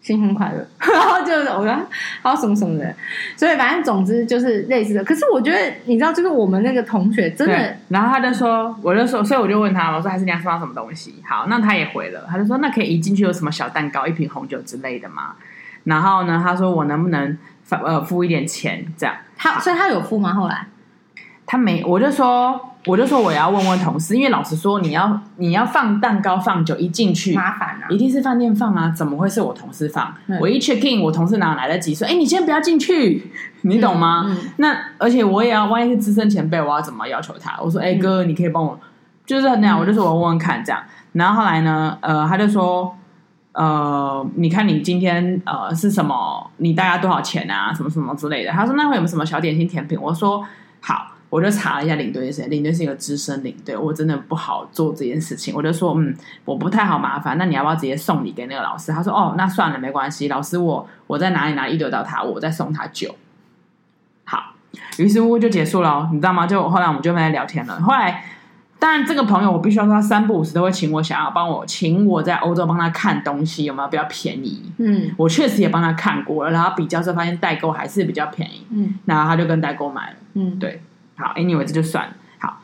[0.06, 1.88] 新婚快乐， 然后就是我说然
[2.24, 2.94] 后什么什么的，
[3.36, 5.04] 所以反正总之就是类似的。
[5.04, 11.16] 可是我觉得你知道，就是我们那个同学真的，然后他就说，我就说，所以我就问他，我说还是你要送到什么东西？
[11.28, 15.34] 好，那他也回了，他就说那可以一进去有什么小蛋糕、一瓶红酒之类的吗？
[15.86, 17.36] 然后呢，他说我能不能
[17.72, 19.16] 呃付一点钱这样？
[19.36, 20.36] 他所以他有付吗？
[20.36, 20.68] 后来
[21.46, 22.60] 他没，我就说。
[22.88, 30.14] 我就说我要问问同事，因为老实说，你要你要放蛋糕放酒一进去麻烦啊，一定是饭店放啊，怎么会是我同事放？
[30.40, 32.08] 我一 check in，我同事哪来得及说？
[32.08, 33.32] 哎，你先不要进去，
[33.62, 34.26] 你懂吗？
[34.28, 37.60] 嗯嗯、那而且我也要，万一是资深前辈，我要怎么要求他？
[37.60, 38.80] 我说，哎哥，你可以帮我，
[39.26, 39.80] 就是那样。
[39.80, 40.80] 我就说我问问看这样。
[41.14, 42.96] 然后后来呢，呃，他就说，
[43.54, 46.52] 呃，你看你今天呃是什么？
[46.58, 47.74] 你大概多少钱啊？
[47.74, 48.52] 什么什么之类的。
[48.52, 50.00] 他说那会有什么小点心甜品？
[50.00, 50.46] 我说
[50.82, 51.14] 好。
[51.30, 55.54] 我就查了一下领队是谁，领队是一个资深领队，我真的不好做这件事情。
[55.54, 56.16] 我就说，嗯，
[56.46, 58.92] 我不太好麻烦，那你要不要直接送礼给那个老师？
[58.92, 63.14] 他说，哦，那算了，没关系，老师我我在哪里哪里遇得到他，我再送他酒。
[64.24, 64.54] 好，
[64.98, 66.48] 于是乎就结束了，你知道吗？
[66.48, 67.82] 就后来我们就没来聊天了。
[67.82, 68.24] 后来，
[68.80, 74.72] 当然这个朋友我必须要说，他三不五时都会请我，想要帮我请我在欧洲帮他看东西有没有比较便宜。
[74.78, 78.66] 嗯，我确实也帮他看过了，然后比较之后发现代购还是比较便宜。
[78.70, 80.16] 嗯，然后他就跟代购买了。
[80.36, 80.82] 嗯，对。
[81.16, 82.14] 好，Anyway，这就算了。
[82.40, 82.62] 好，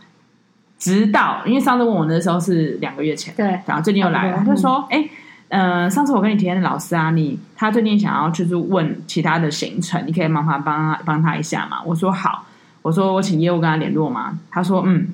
[0.78, 5.10] 直到因为上次问我那时候是两个月前，对，然后最近又来了，他就说：“哎，
[5.50, 12.46] 嗯，上次我跟你体验的老师啊，你他最近想要就是问其他的行程，你可以麻烦帮他帮他一下嘛？”我说：“好。”
[12.84, 15.08] 我说：“我请业务跟他联络吗？”他说：“嗯，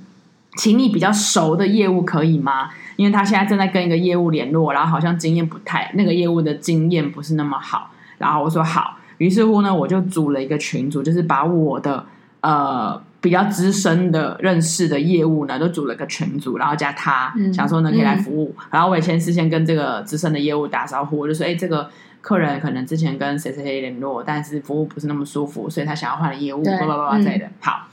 [0.55, 2.69] 请你比较熟的业务可以吗？
[2.95, 12.05] 因为他现在正在跟一个业务联络，然后好像经验不太，那个业务的经验不是那么好。”然后我说：“好。”于是乎呢，我就组了一个群组，就是把我的
[12.41, 13.01] 呃。
[13.27, 18.55] 比较资深的认识的业务呢，都组了个群组，然后加他，嗯、想说呢可以来服务。
[18.57, 21.89] 嗯、然后我以前事先跟这个资深的业务打招呼，我就说：“哎，这个
[22.21, 27.87] 客人可能之前跟谁谁谁联络，但是服务不是那么舒服，所以他想要换的业务，叭叭叭叭之类的。”好，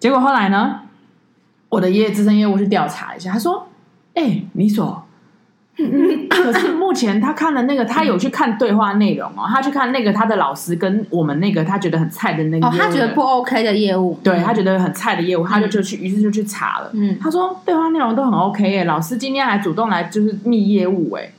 [0.00, 0.80] 结果后来呢，
[1.68, 3.68] 我的业资深业务去调查一下，他说
[4.14, 5.06] ：“哎，你所。”
[6.28, 16.90] 可是目前他看了那个，他有去看对话内容哦，他去看那个他的老师跟我们那个他觉得很菜的那个，哦，他觉得不 OK 的业务，对他觉得很菜的业务，他就就去，于是就去查了。
[16.94, 21.30] 嗯，他说对话内容都很 OK 耶，老师今天还主动来就是密业务哎，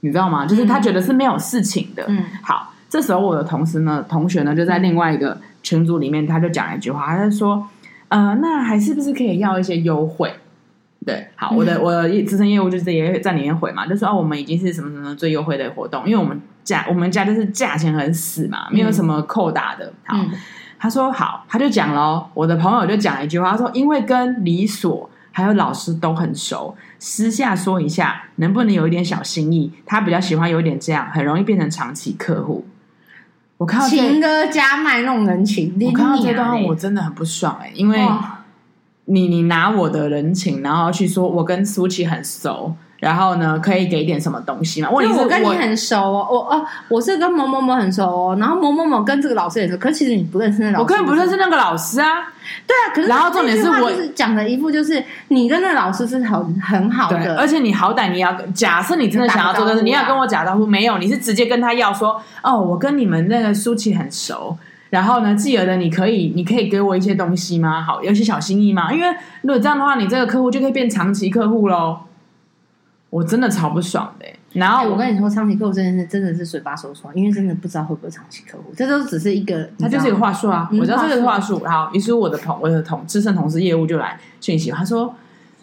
[0.00, 0.46] 你知道吗？
[0.46, 2.04] 就是他觉得是没有事情的。
[2.08, 7.66] 嗯，好，这时候我的同事呢，同学呢就在另外一个群组里面，他就讲了一句话，他就说，
[8.08, 10.32] 呃，那还是不是可以要一些优惠？
[11.06, 19.90] 对，好，我的我的资深业务就是也在里面回嘛，就说哦，我们已经是什么什么最优惠的活动，因为我们价我们家就是价钱很死嘛，没有什么扣打的。
[20.04, 20.30] 好，嗯、
[20.78, 29.72] 他说好，他就讲了，我的朋友就讲一句话，他说因为跟理所还有老师都很熟，私下说一下，能不能有一点小心意？
[29.86, 32.66] 他比较喜欢有一点这样，很容易变成长期客户。
[33.56, 37.98] 我看到情歌加卖弄人情，我看到这段我真的很不爽哎、欸，因为。
[39.06, 44.90] 你你拿我的人情，然后去说我跟舒淇很熟，然后呢，可以给点什么东西吗？
[44.90, 52.32] 问题是我，我跟你很熟哦，我哦，我是跟某某某很熟哦，然后某某某跟这个老师也熟，可是其实你不认识那老师，我根本不认识那个老师啊。
[52.66, 64.56] 对啊，可是然后重点是我是讲的一副就是你跟那老师是很很好的，而且你好歹你要假设你真的想要做的是，你要跟我假招呼，没有，你是直接跟他要说哦，我跟你们那个舒淇很熟。
[64.90, 67.80] 然后呢，继而的，你可以，你可以给我一些东西吗？
[67.80, 68.92] 好，有些小心意吗？
[68.92, 69.06] 因为
[69.42, 72.00] 如果这样的话，你这个客户就可以变长期客户喽。
[73.08, 74.26] 我真的超不爽的。
[74.52, 80.68] 然后我，我跟你说，长期客户真的是真的是嘴巴说说，因为真的不知道会不会长期客户，这都只是一个，他就是一个话术啊。
[80.72, 81.62] 嗯、我知道这个话术。
[81.64, 85.14] 然后，于是我的朋我的同资深同事业务就来讯息，他说，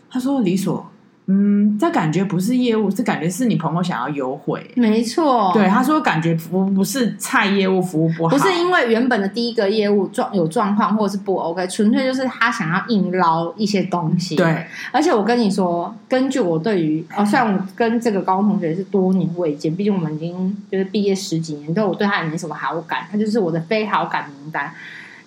[0.10, 0.90] 他说李所。
[1.30, 4.66] 嗯，这感觉不是业务，这感觉是你朋友想要优惠。
[4.76, 14.38] 没错，对他说，感觉服务不是菜业务服务不好，不是因为原本的第一个业务状有状况或者是不 OK，纯粹就是他想要硬捞一些东西。
[14.38, 24.72] 对，而且我跟你说，根据我对于哦，虽然我跟这个高中同学是多年未见，毕竟我们已经就是毕业十几年，但我对他也没什么好感，他就是我的非好感名单。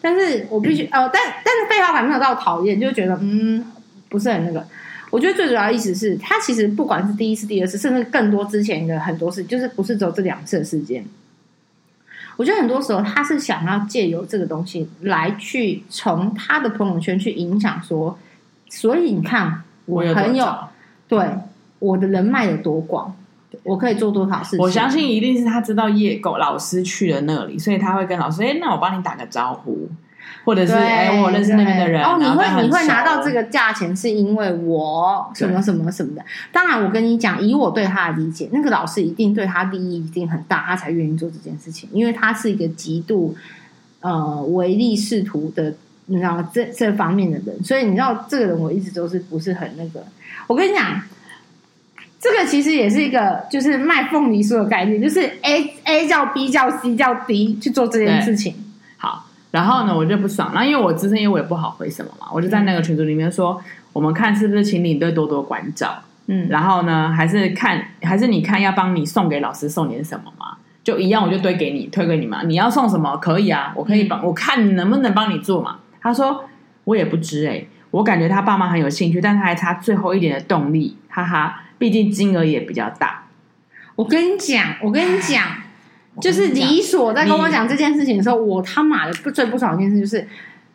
[0.00, 3.62] 但是我必须、嗯、哦，但但是非好感没有到讨厌，就觉得嗯。
[4.08, 4.66] 不是很那个。
[5.10, 11.04] 我觉得最主要的意思是他其实不管是第一次、第二次，甚至更多之前的很多事，就是不是只有这两次的事件。
[12.36, 18.16] 我觉得很多时候他是想要借由这个东西来去从他的朋友圈去影响说，
[18.68, 20.46] 所以你看我朋友，
[21.06, 21.28] 对
[21.80, 23.14] 我的人脉有多广，
[23.64, 24.60] 我可以做多少事情。
[24.60, 29.90] 我相信一定是他知道叶狗老师去了那里，所以他会跟老师：“哎，那我帮你打个招呼。”
[30.44, 36.24] 或者是哎，我认识那边的人哦，你会你会拿到这个价钱，是因为我什么什么什么的。
[36.50, 43.36] 当然，我跟你讲，以我对他的理解，那个老师一定对他利益一定很大，他才愿意做这件事情，因为他是一个极度
[44.00, 45.74] 呃唯利是图的，
[46.06, 47.62] 你知道这这方面的人。
[47.62, 50.04] 所以你知道这个人，我一直都是不是很那个。
[50.46, 51.00] 我跟你讲，
[52.18, 58.54] 这个其实也是一个就是卖凤梨酥的概念，就是 A A 叫 B 叫 C 叫 D 去做这件事情。
[59.50, 60.52] 然后呢，我就不爽。
[60.54, 66.02] 那因为我资深业务也不好回什么嘛，我就在那个群组里面说，嗯、我们看是不是请领队多多关照。
[66.26, 70.56] 嗯，然后呢，还是看还是你看要帮你送给老师送点什么嘛？
[70.84, 72.42] 就一样，我就堆给你推给你嘛。
[72.44, 75.78] 你要送什么可以啊，我可以帮，嗯、我看能不能帮你做嘛。
[76.00, 76.44] 他说
[76.84, 81.62] 我也不知哎、欸，我感觉他爸妈很有兴趣，但他还差最后一点的动力，哈哈。
[81.78, 83.24] 毕竟金额也比较大。
[83.96, 85.42] 我跟你讲，我跟你讲。
[86.20, 90.26] 就是李所在跟我讲这件事情的时候，我他妈的不最不爽一件事，就是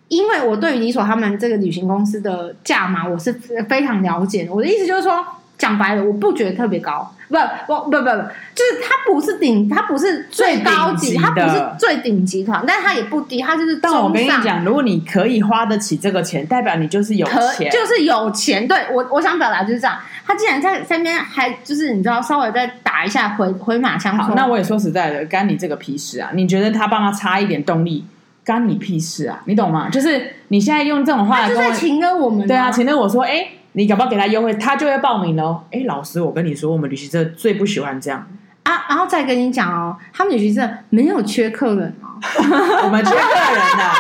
[0.08, 3.34] 因为我对于李所他们这个旅行公司的价码，我是
[3.68, 4.54] 非常了解的。
[4.54, 5.26] 我的意思就是说，
[5.58, 7.36] 讲白了，我不觉得特别高，不
[7.66, 8.10] 不不不不，
[8.54, 13.94] 就是它不是顶，它不是最高级，它不是最顶级团，但它也不低，它就是中上。
[13.94, 17.26] 但我跟你讲，如果你可以花得起这个钱，代表你就是有
[17.56, 18.68] 钱，就是有钱。
[18.68, 19.98] 对我，我想表达就是这样。
[20.28, 24.18] 他竟然在身边还就是你知道稍微再打一下回回马枪。
[24.18, 26.32] 好，那我也说实在的，干你这个屁事啊！
[26.34, 28.04] 你觉得他帮他差一点动力，
[28.44, 29.42] 干你屁事啊！
[29.46, 29.88] 你懂吗？
[29.90, 32.48] 就是你现在用这种话就是请了我们。
[32.48, 35.62] 对啊，请了我说，哎，你搞不好给他优惠，他就会报名喽。
[35.70, 38.26] 哎，老师，我跟你说，我们旅行社最不喜欢这样
[38.64, 38.86] 啊！
[38.88, 42.16] 然后再跟你讲哦，他们旅行社没有缺客人哦，
[42.86, 43.94] 我们缺客人啊，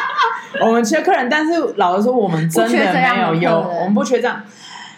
[0.61, 4.41] 我们缺客人，但是老实说，我们真的没有优，我们不缺这样。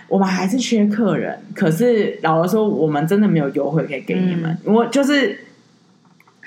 [0.08, 4.58] 我们还是缺客人，可是老实说，我们真的没有优惠可以给你们。
[4.64, 5.38] 嗯、我就是，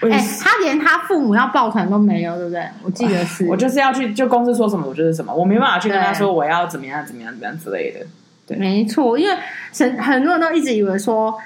[0.00, 2.64] 哎、欸，他连他父母要抱团都没有，对不对？
[2.82, 8.06] 我记得是， 我就是要去，就公司说什么，我就是什么，我没办法去跟他说我要怎么样，怎么样，怎么样之类的。
[8.50, 9.34] 对，没错，因为
[9.72, 11.38] 很很多人都一直以为说，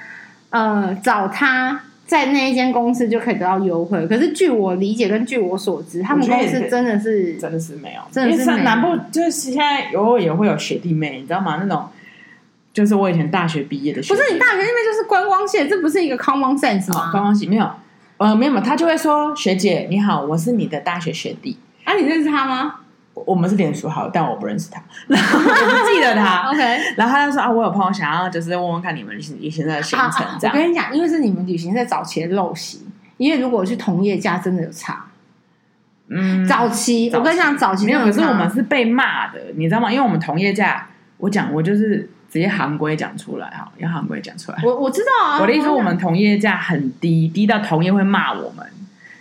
[0.49, 8.45] 呃，找他在那一间公司就可以得到优惠，可是据我理解跟据我所知，他们公司真的是真的是没有，真的是。
[8.63, 11.57] 南部就是现在偶尔也会有学弟妹，你知道吗？
[11.61, 11.87] 那种。
[12.73, 17.09] 就是我以前大学毕业的学，不是你大学那边就是观光系，这不是一个 common sense 吗？
[17.09, 17.65] 观光系没有，
[18.17, 22.81] 呃，没有嘛，他就会说学姐你好，我是你的大学学弟啊，你认识他吗？
[23.15, 26.49] 我们是脸熟好，但我不认识他， 然后我不记得他。
[26.53, 26.59] OK，
[26.97, 30.55] 然后他就说啊，我有朋友想要就是问问看你们旅行旅行的行程这样。
[30.55, 32.85] 我跟你讲，因为是你们旅行在早期的陋习，
[33.17, 35.05] 因为如果我去同业家真的有差。
[36.09, 39.91] 嗯，早期，早期我跟你讲，早期没有，可是我们是被骂的，你知道吗？
[39.91, 40.87] 因为我们同业价，
[41.17, 42.09] 我讲我就是。
[42.27, 44.57] 直接行规讲出来哈，用行规讲出来。
[44.61, 48.65] 我我知道啊，我的意思，我们同业价很低，低到同业会骂我们。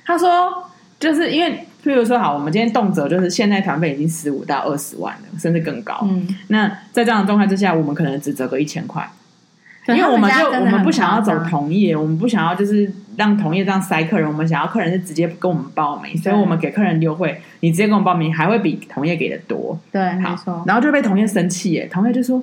[0.04, 0.68] 他说，
[0.98, 6.00] 就是因为，譬如说，好，我们今天动辄就是现在团费已经十五到二十万了，甚至更高。
[6.04, 9.06] 嗯，那在这样的状态之下，我们可能只折个一千块，
[9.88, 19.78] 因为我们就我们不想要走同业，我们不想要就是让同业这样塞客人，我们想要客人是直接跟我们报名，所以我们给客人优惠，你直接跟我们报名还会比同业给的多。
[19.92, 20.64] 对，没错。
[20.66, 22.42] 然后就被同业生气耶，同业就说。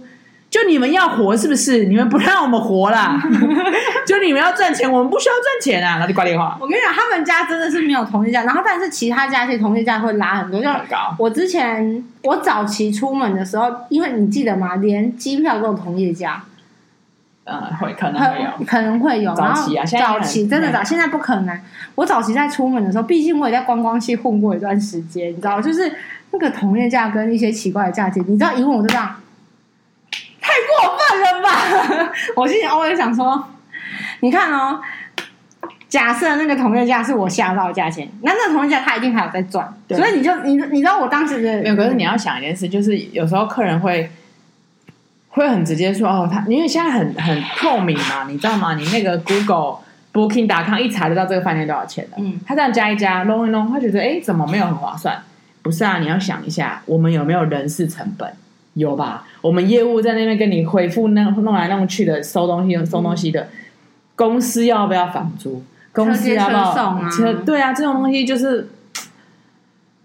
[0.51, 1.85] 就你们要活是不是？
[1.85, 3.17] 你们不让我们活啦？
[4.05, 5.97] 就你们要赚钱，我们不需要赚钱啊！
[5.97, 6.57] 那就挂电话。
[6.59, 10.69] 我跟你讲，他们家真的是没有同业价，然后但是其他家其实同业价会拉很多，就
[11.17, 14.75] 我之前我早期出门的时候，因为你记得吗？
[14.75, 16.43] 连机票都有同业价。
[17.45, 19.33] 呃，会可能会有，可能会有。
[19.33, 21.57] 早期啊，现在早期真的早，现在不可能。
[21.95, 25.89] 我早期在出门的时候，毕竟我也在观光系混过一段时间，你知道，就是
[26.31, 29.15] 那个同业价跟一些奇怪的价钱，你知道，一问我就这样。
[30.43, 32.11] 太过分了吧！
[32.35, 33.47] 我心里偶尔想说，
[34.21, 34.81] 你看哦，
[35.89, 41.75] 假设那个同业价是我下到的价钱，那那个同业价他一定还有在赚，对所以你就你你知道我当时的没有。
[41.75, 44.09] 可是你要想一件事，就是有时候客人会
[45.29, 48.75] 会很直接说哦，他因为现在很很透明嘛，你知道吗？
[48.75, 49.79] 你那个 Google
[50.13, 52.17] Booking.com 一查就知道这个饭店多少钱了。
[52.17, 55.21] 嗯，他这样加一加，弄一弄，他觉得哎，怎么没有很划算？
[55.61, 58.33] 不是啊，你要想一下，我们有没有人事成本？
[58.73, 59.27] 有吧？
[59.41, 63.49] 我们业务在那边跟你回复，那弄来弄去的，收东西收东西的，
[64.15, 65.63] 公司要不要房租？
[65.93, 67.09] 公司要不要送啊？
[67.45, 68.69] 对啊，这种东西就是，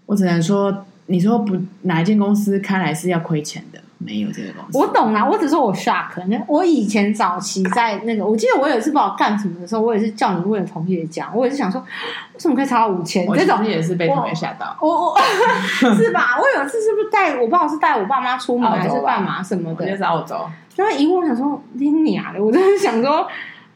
[0.05, 3.76] 我只能说，你说不哪一间公司开来是要亏钱的？
[3.97, 4.77] 没有这个东西。
[4.77, 6.05] 我懂啦，我只说我 shock。
[6.47, 13.27] 我以前早期在那个，我记得我有一次不知道干什么的时候，我也是叫你问同学讲，我也是想说，为什么可以差到五千？
[13.33, 14.75] 这种也是被同学吓到。
[14.81, 15.17] 我我
[15.95, 16.37] 是吧？
[16.39, 19.89] 我有一次是不是带我不知道是带我爸妈出门还是干嘛什么的？
[19.89, 20.35] 就是澳洲。
[20.75, 23.27] 然后一问我想说你娘的，我真的想说。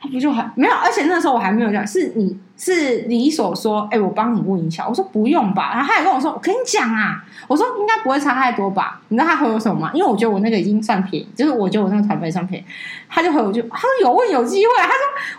[0.01, 0.73] 他不就很没有？
[0.73, 4.87] 而且那时候我还没有讲，是你是你所说，哎、欸，我帮你问一下。
[4.87, 8.99] 我说不用吧，然后他也跟我说，我跟你讲啊，我说应该不会差太多吧？
[9.09, 9.91] 你知道他回我什么吗？
[9.93, 12.65] 因为我觉得我那个已经算便宜，就是我觉得我那个团费算便宜，
[13.07, 14.95] 他就回我就他说有问有机会，他说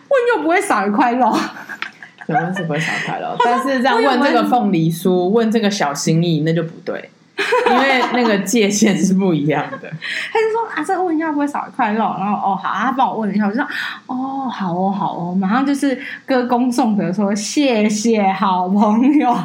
[0.08, 1.26] 问又不会少一块肉，
[2.28, 7.10] 有问是不会少一块肉， 但是这样问这个凤梨酥，问这个小心意，那就不对。
[7.70, 9.90] 因为那个界限是不一样的，
[10.32, 12.14] 他就说啊，这个问一下会不会少一块肉？
[12.18, 13.66] 然后哦好，他帮我问了一下，我就说
[14.06, 19.36] 哦好哦好哦，马上就是歌功颂德说谢谢好朋友。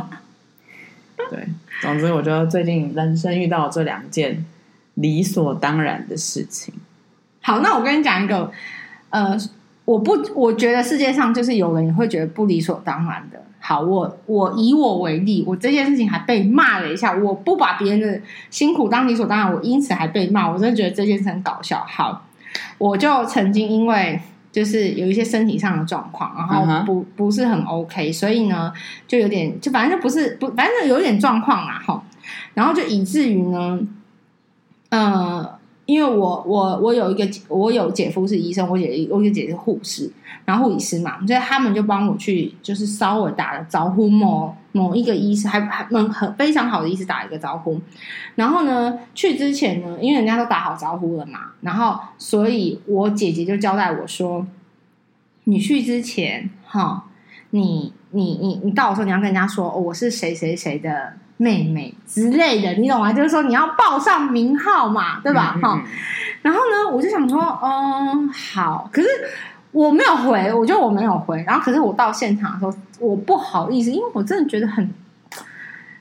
[1.29, 1.47] 对，
[1.81, 4.45] 总之我觉得最近人生遇到这两件
[4.95, 6.73] 理所当然的事情。
[7.41, 8.51] 好，那我跟你讲一个，
[9.09, 9.35] 呃，
[9.85, 13.41] 我不，我觉得世界上就是有人也会觉得不理所当然的。
[13.67, 17.13] 好，我我以我为例，我这件事情还被骂了一下。
[17.13, 21.85] 我不把别人的辛苦当理所当然，我因此还被骂，我真的觉得这件事很搞笑。
[21.85, 22.23] 好，
[22.77, 24.21] 我就曾经因为
[24.53, 28.71] 就是有一些身体上的状况，然后不不是很 OK，所以呢，
[29.05, 32.01] 就有点就反正就不是不，反正有点状况啊，哈，
[32.53, 33.81] 然后就以至于呢，
[34.91, 35.56] 呃。
[35.87, 40.11] 因为我我我有一个我有姐夫是医生，我姐我姐姐是护士，
[40.43, 47.79] 然后护理师嘛，所以他们就帮我去，就是稍微打了招呼，某某一个医生还还很非常好的医师打一个招呼，
[48.35, 54.45] 然后呢，去之前呢，因为人家都打好招呼了嘛，然后所以我姐姐就交代我说，
[55.45, 57.05] 你去之前哈，
[57.51, 61.13] 你你你你到的时候你要跟人家说，我是谁谁谁的。
[61.37, 63.13] 妹妹之类的，你懂吗？
[63.13, 65.57] 就是说你要报上名号嘛，对吧？
[65.61, 65.87] 哈、嗯嗯嗯，
[66.41, 68.89] 然后呢，我就想说，嗯，好。
[68.91, 69.07] 可是
[69.71, 71.43] 我没有回，我觉得我没有回。
[71.45, 74.89] 然后，可是我到现场的时候，我不好意思，因为我真的觉得很，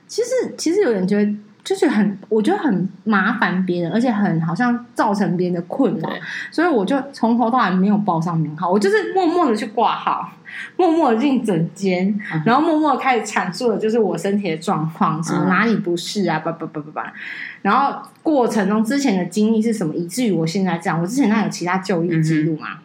[0.07, 1.31] 其实其实有点觉得
[1.67, 6.09] 就是很，我觉得很麻烦别人，而且很好像造成别人的困扰，
[6.49, 10.31] 所以我就从头到尾没有报上名号，我就是默默的去挂号。
[10.77, 17.13] 默默的进诊间，然后默默的开始阐述了，就是我身体的状况，什么哪里不适啊，叭叭叭叭叭。
[17.61, 21.01] 然后过程中之前的经历是什么，以至于我现在这样。
[21.01, 22.79] 我之前那有其他就医记录嘛？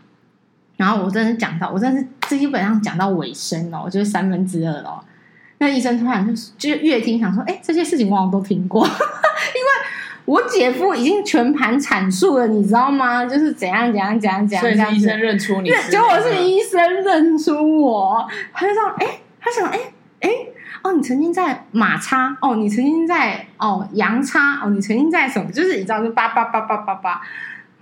[0.77, 5.03] 然后我真的是讲到，我真的是基本上讲到尾声了，我就是三分之二了。
[5.63, 8.99] 那医生突然就就越听想说，哎，这些事情我好像都听过， 因为。
[10.25, 13.27] 我姐夫已经全盘阐述了，你知道吗？
[13.27, 14.63] 就是怎样怎样怎样怎样。
[14.63, 20.53] 所以医生认出你，结果是医生认出我，他就说：“哎、欸，他想，哎、欸，哎、欸，
[20.85, 25.51] 哦，你曾经在马叉，哦，你曾经在哦羊叉，哦，你曾经在什么？
[25.51, 27.21] 就是你知道，就叭叭叭叭叭叭。”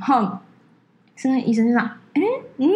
[0.01, 0.39] 然后
[1.17, 1.85] 现在医生就讲
[2.17, 2.27] ：“哎、欸，
[2.57, 2.71] 嗯。”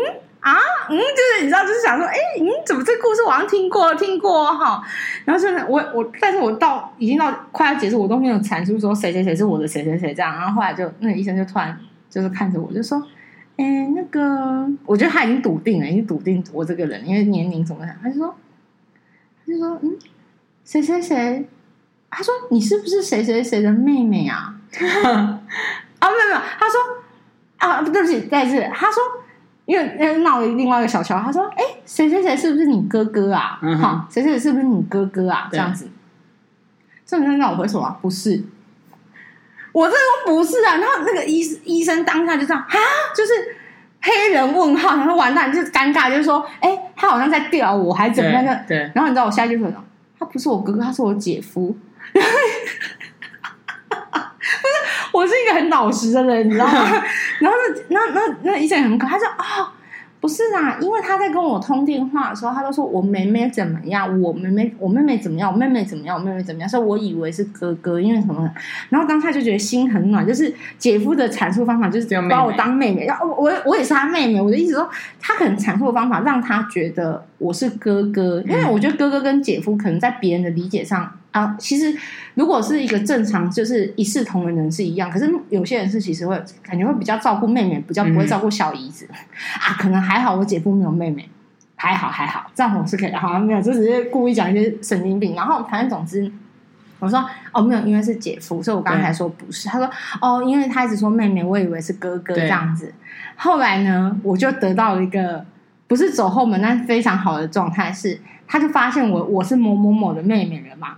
[0.44, 0.52] 啊，
[0.90, 4.84] 嗯，就是你知道，就是想说，哎，嗯，怎么这故事我好像听过，听过哈。
[5.24, 10.36] 然后现在我我，但是我到已经到快要结束，我都没有阐述说谁谁谁是我的谁谁谁这样。
[10.36, 11.74] 然后后来就那个医生就突然
[12.10, 13.02] 就是看着我，就说，
[13.56, 18.34] 哎，那个，我觉得他已经笃定了，已经笃定我这个人，因为年龄怎么样，他就说，
[19.46, 19.96] 他就说，嗯，
[20.62, 21.48] 谁谁谁，
[22.10, 24.54] 他说你是不是谁谁谁的妹妹啊？
[24.76, 25.40] 啊，
[26.10, 26.78] 没有没有，他说
[27.56, 29.02] 啊，对不起，再一次，他说。
[29.66, 33.58] 因为那闹了另外一个小乔，他说：“哎，谁谁谁是不是你哥哥啊？
[33.60, 35.48] 哈、嗯，谁谁谁是不是你哥哥啊？
[35.50, 35.88] 这样子。”
[37.06, 38.44] 这女生让我回说啊，不是，
[39.72, 40.76] 我这说不是啊。
[40.76, 42.76] 然后那个医医生当下就这样啊，
[43.14, 43.32] 就是
[44.00, 48.64] 黑人问号，然后完蛋，就是尴尬，就是说，哎，他好像在吊我，还怎么样的？
[48.66, 48.90] 对。
[48.94, 49.84] 然后你知道我下一句说什么？
[50.18, 51.76] 他不是我哥哥，他是我姐夫。
[55.12, 56.72] 我是一个很老实的人，你知道吗？
[57.40, 57.56] 然后
[57.88, 59.68] 那那那那医生很可爱，他说啊、哦，
[60.20, 68.50] 不是啊，因为他在跟我通电话的时候，他都说我妹妹怎么样，我妹妹我妹妹怎么样，我妹妹怎么样，我妹妹怎么样，所以我以为是哥哥，因为什么？
[68.88, 74.88] 然后当下就觉得心很暖，就是姐夫的阐述方法就是把我当妹妹，然后我我也是他妹妹，我的意思说，
[75.20, 81.12] 他可能阐述的方法让他觉得我是哥哥，因为我觉得哥哥跟姐夫可能在别人的理解上。
[81.34, 81.92] 啊，其实
[82.34, 85.10] 如果是一个正常，就是一视同仁的人是一样。
[85.10, 89.16] 可是有些人是其实会感觉会比较照顾妹妹，比较不会照顾小姨子、嗯、
[89.60, 89.74] 啊。
[89.76, 91.28] 可能还好，我姐夫没有妹妹，
[91.74, 93.12] 还好还好，这样我是可以。
[93.12, 95.34] 好像没有，就只是故意讲一些神经病。
[95.34, 96.30] 然后反正总之，
[97.00, 99.68] 我说哦没有，因为是姐夫，所以我刚才说不是。
[99.68, 102.94] 他说哦，因为他一直说妹妹，我以为是哥哥这样子。
[103.34, 105.44] 后来呢，我就得到了一个
[105.88, 110.94] 不是走后门，但是非常好的状态是，他就发现我我是某某某的妹妹了嘛。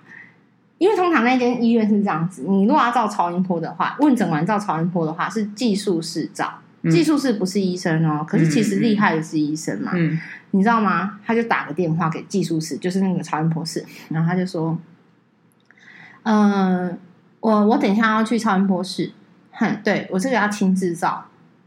[0.78, 6.52] 因为通常那间医院是这样子，你如果要照超音波的话，问诊完照超音波的话是技术室照，
[6.82, 10.20] 嗯、技术室不是医生哦，可是其实厉害的是医生嘛，嗯、
[10.50, 11.18] 你知道吗？
[11.24, 14.78] 他就打个电话给技术室，就是那个超音波室，然后他就说，
[16.24, 16.98] 嗯、呃，
[17.40, 19.12] 我我等一下要去超音波室，
[19.52, 21.24] 哼，对我是给他亲自照，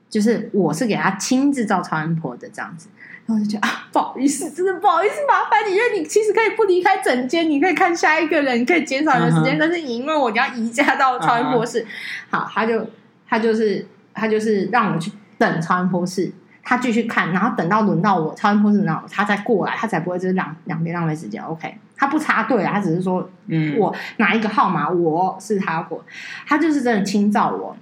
[0.08, 2.90] 就是我是给他亲自照超音波的这样子。
[3.30, 9.60] 然后就觉得啊，不好意思，真的不好意思，麻烦你，因为你其实可以不离开整间，你可以看下一个人，你可以减少你的时间，uh huh.
[9.60, 11.86] 但是你因为我你要移驾到超音波室
[12.32, 12.40] ，uh huh.
[12.40, 12.88] 好，他就
[13.28, 16.32] 他就是他就是让我去等超音波室，
[16.64, 21.40] 他继续看，然后等到轮到我超音波室，然后他再过来，他才不会就是两两边浪费时间。
[21.44, 26.04] OK，他不插队啊，他只是说，嗯，我哪一个号码，我是他要过，
[26.48, 27.78] 他就是真的清照我。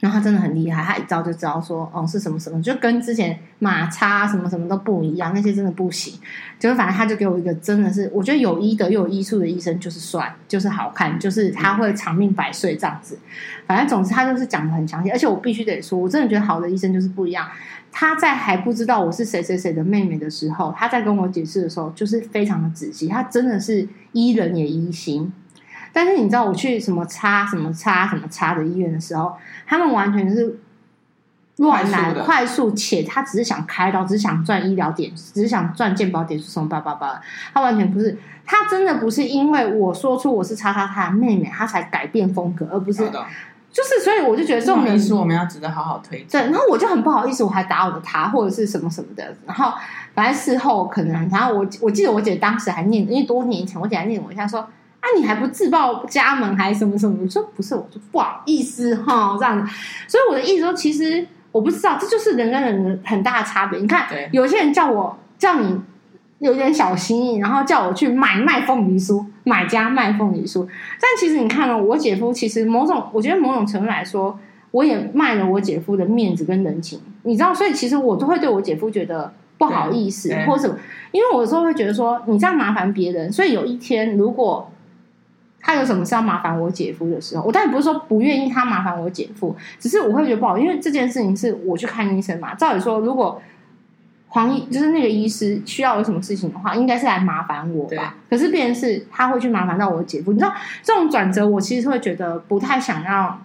[0.00, 6.14] 然后他真的很厉害，他一招就知道说，哦，是什么什么，就跟之前马叉什么什么都不一样，那些真的不行。
[6.56, 13.18] 就是反正他就给我一个真的是，我觉得有医德又有医术的医生就是帅，就是好看，就是他会长命百岁这样子。
[13.66, 17.48] 反正总之他就是讲得很详细，而且我必须得说，我真的觉得好的医生就是不一样。
[17.90, 25.32] 他在还不知道我是谁谁谁的妹妹的时候，他在跟我解释的时候，就是非常的仔细，他真的是医人也医心。
[25.92, 29.34] 但是你知道我去什么叉什么叉什么叉的医院的时候，
[29.66, 30.58] 他们完全是
[31.56, 37.20] 乱来，快速且他只是想开刀，只是想赚医疗点，只是想赚健保点数，什么叭叭叭。
[37.52, 38.16] 他完全不是，
[38.46, 43.10] 他真的不是因为我说出我是叉叉他的妹妹，他才改变风格，而不是
[43.72, 44.00] 就是。
[44.04, 46.28] 所以我就觉得这种人是我们要值得好好推荐。
[46.28, 49.34] 对，然后我就很不好意思，我还打我的他或者是什么什么的。
[49.44, 49.72] 然后
[50.14, 54.68] 反正事后可能，然后我我记得我姐当时还念，因为多年前我姐还念我一下说。
[55.00, 57.16] 啊，你还不自报家门还是什么什么？
[57.22, 59.72] 我说不是，我说不好意思哈，这样子。
[60.08, 63.78] 所以我的意思说，其实我不知道，这就是人跟人的很大的差别。
[63.78, 65.80] 你看，有些人叫我叫你
[66.40, 70.66] 有点小心意，然后叫我去买卖凤梨酥，买家卖凤梨酥。
[71.00, 74.36] 但其实你看哦，我姐夫其实某种，我觉得某种程度来说，
[74.72, 77.54] 我也卖了我姐夫的面子跟人情，你知道。
[77.54, 80.76] 所以其实我都会对我姐夫觉得不好意思，或者什么，
[81.12, 84.68] 因为我有时候会觉得说你这样麻烦别人，所以有一天如果。
[85.60, 92.54] 他有什么事要麻烦我姐夫的时候，我当然不是说不愿意他麻烦我姐夫，只是我会觉得不好，因为这件事情是我去看医生嘛。
[92.54, 93.42] 照理说，如果
[94.28, 98.14] 黄医就是那个医师需要有什么事情的话，应该是来麻烦我吧。
[98.28, 100.52] 可是，变成是他会去麻烦到我姐夫，你知道
[100.82, 103.40] 这种转折，我其实会觉得不太想要。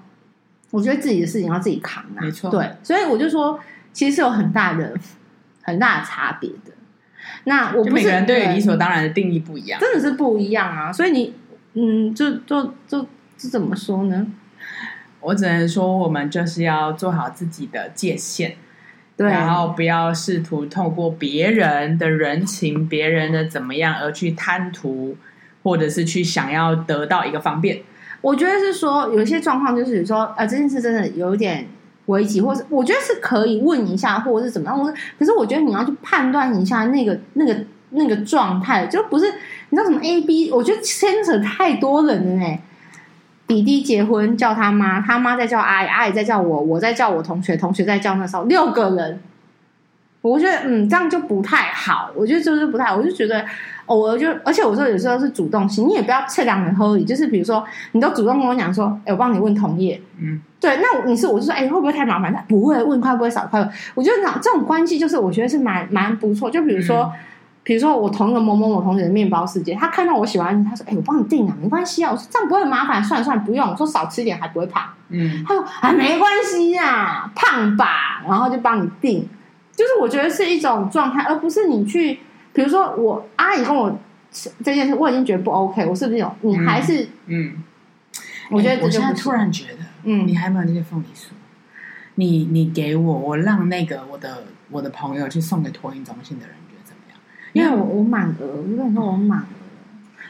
[0.72, 2.50] 我觉得自己的事情要自己扛啊，没错。
[2.50, 3.60] 对，所以我就说，
[3.92, 4.94] 其实是有很大的
[5.62, 6.72] 很大的差别的。
[7.44, 10.92] 那我不是每个人对于理所当然的定义不一样，真的是不一样啊。
[10.92, 11.34] 所以你。
[11.76, 13.06] 嗯，就就就
[13.36, 14.28] 这怎么说呢？
[15.22, 18.56] 我只能说，我们就是要做好自己的界限，
[19.18, 25.18] 对，然后不要试图透过别人的人情、别人的怎么样而去贪图，
[25.64, 27.82] 或者是去想要得到一个方便。
[28.22, 31.68] 我觉得是说，有一些状况就是说，呃，这件事真的有点
[32.06, 34.80] 危急，或是我觉得是可以问一下，或者是怎么样。
[34.80, 37.66] 我可是我觉得你要去判断一下那个那个。
[37.96, 39.32] 那个状态就不是
[39.74, 42.60] 你知道什么 A B，我觉得牵扯太多人了呢。
[43.48, 49.20] 弟弟结婚叫他妈，他妈在叫阿姨，阿姨在叫我，我在叫我同学，同学在叫那时候六个人，
[50.22, 52.12] 我觉得嗯这样就不太好。
[52.16, 53.44] 我觉得就是不太好，我就觉得
[53.88, 62.32] 偶尔就，而且我说有时候是主动性，你也不要测量人合理，就是比如说你都主动跟我讲说，哎，我帮你问同业，嗯，对，那你是我就说，哎，会不会太麻烦？
[62.32, 63.68] 他不会，问快不会少快。
[63.96, 67.12] 我觉得这这种关系就是我觉得是蛮蛮不错，就比如说。
[67.16, 67.20] 嗯
[67.64, 79.26] 比如说，我同一个某某某同学的面包世界，他看到我喜欢，他说：“哎、欸，我帮你订啊，没关系啊。”我说：“这样不会很麻烦，算了算了，不用。”我说：“少吃一点还不会胖。”嗯，他说：“啊，没关系呀，胖吧。”然后就帮你订，
[79.72, 82.20] 就是我觉得是一种状态，而不是你去，
[82.52, 83.98] 比如说我阿姨跟我
[84.62, 86.36] 这件事，我已经觉得不 OK，我是不是有？
[86.42, 87.54] 你还是嗯？
[87.56, 87.64] 嗯
[88.52, 91.28] 我觉得、欸、我现在突然觉得，嗯，你还没有那些凤梨酥，
[92.16, 96.56] 你你给我，我让那个我的我的朋友去送给托婴中心的人。
[97.54, 99.46] 因为我我满额，我跟你说我满额。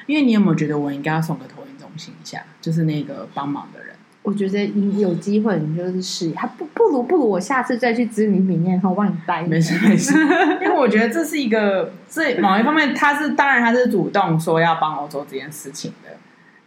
[0.06, 2.44] 因为你有没有觉得我应该要送个投影中心一下？
[2.60, 9.44] 就是那个帮忙的人，我觉得你有机会，你就是试，还不不如不如我下次再去知名里面，然后我帮你带。
[9.44, 10.14] 没事 没事，
[10.62, 16.10] 因为我觉得这是一个，这某一方面他是当然他是主动说要帮我做这件事情的，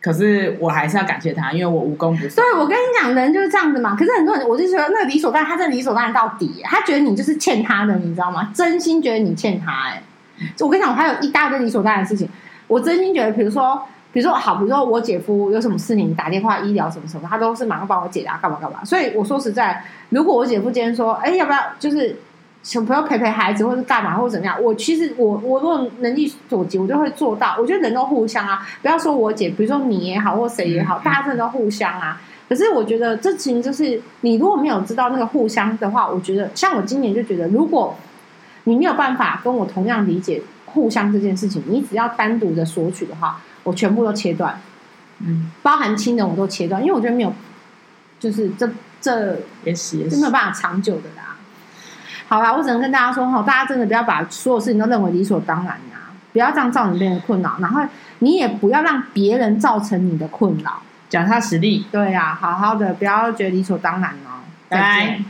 [0.00, 2.36] 可是我还是要感谢他，因为我无功不受。
[2.36, 3.94] 对，我跟你讲，人就是这样子嘛。
[3.94, 8.50] 可是很多人，我就觉得那个理所当然，他这理所当然到底，他觉得你就是欠他的，你知道吗？
[8.54, 10.02] 真心觉得你欠他，哎。
[10.60, 12.28] 我跟你讲，我还有一大堆理所当然的事情。
[12.66, 13.80] 我真心觉得，比如说，
[14.12, 18.84] 比如说好，比如说我姐夫有什么事情打电话医疗什么什么，他都是马上帮我解答，干嘛干嘛。
[18.84, 22.16] 所以我说实在，如果我姐夫今天说，哎，要不要就是
[22.62, 24.60] 小朋友陪陪孩子，或者干嘛，或者怎么样。
[24.60, 27.56] 我其实我我如果能力所及，我就会做到。
[27.60, 32.20] 我觉得人都互相啊，不要说我姐，比如说你也好，或谁也好，大家真的都互相啊。
[32.48, 37.96] 可是我觉得这其实就是你如果没有知道那个互相的话，我觉得像我今年就觉得，如果
[38.66, 44.60] 你没有办法跟我同样理解互相这件事情，你只要单独的索取的话，我全部都切断，
[45.20, 47.32] 嗯，包含亲人我都切断，因为我觉得没有，
[48.20, 48.68] 就是这
[49.00, 51.36] 这也是也是没有办法长久的啦。
[52.28, 57.82] 好啦，我只能跟大家说哈，大家真的不要把所有事情都认为理所当然呀，不要这样造成别人的困扰，然后
[58.18, 60.82] 你也不要让别人造成你的困扰。
[61.08, 64.42] 脚踏实地，对呀、啊，好好的，不要觉得理所当然哦。
[64.68, 65.20] 拜拜。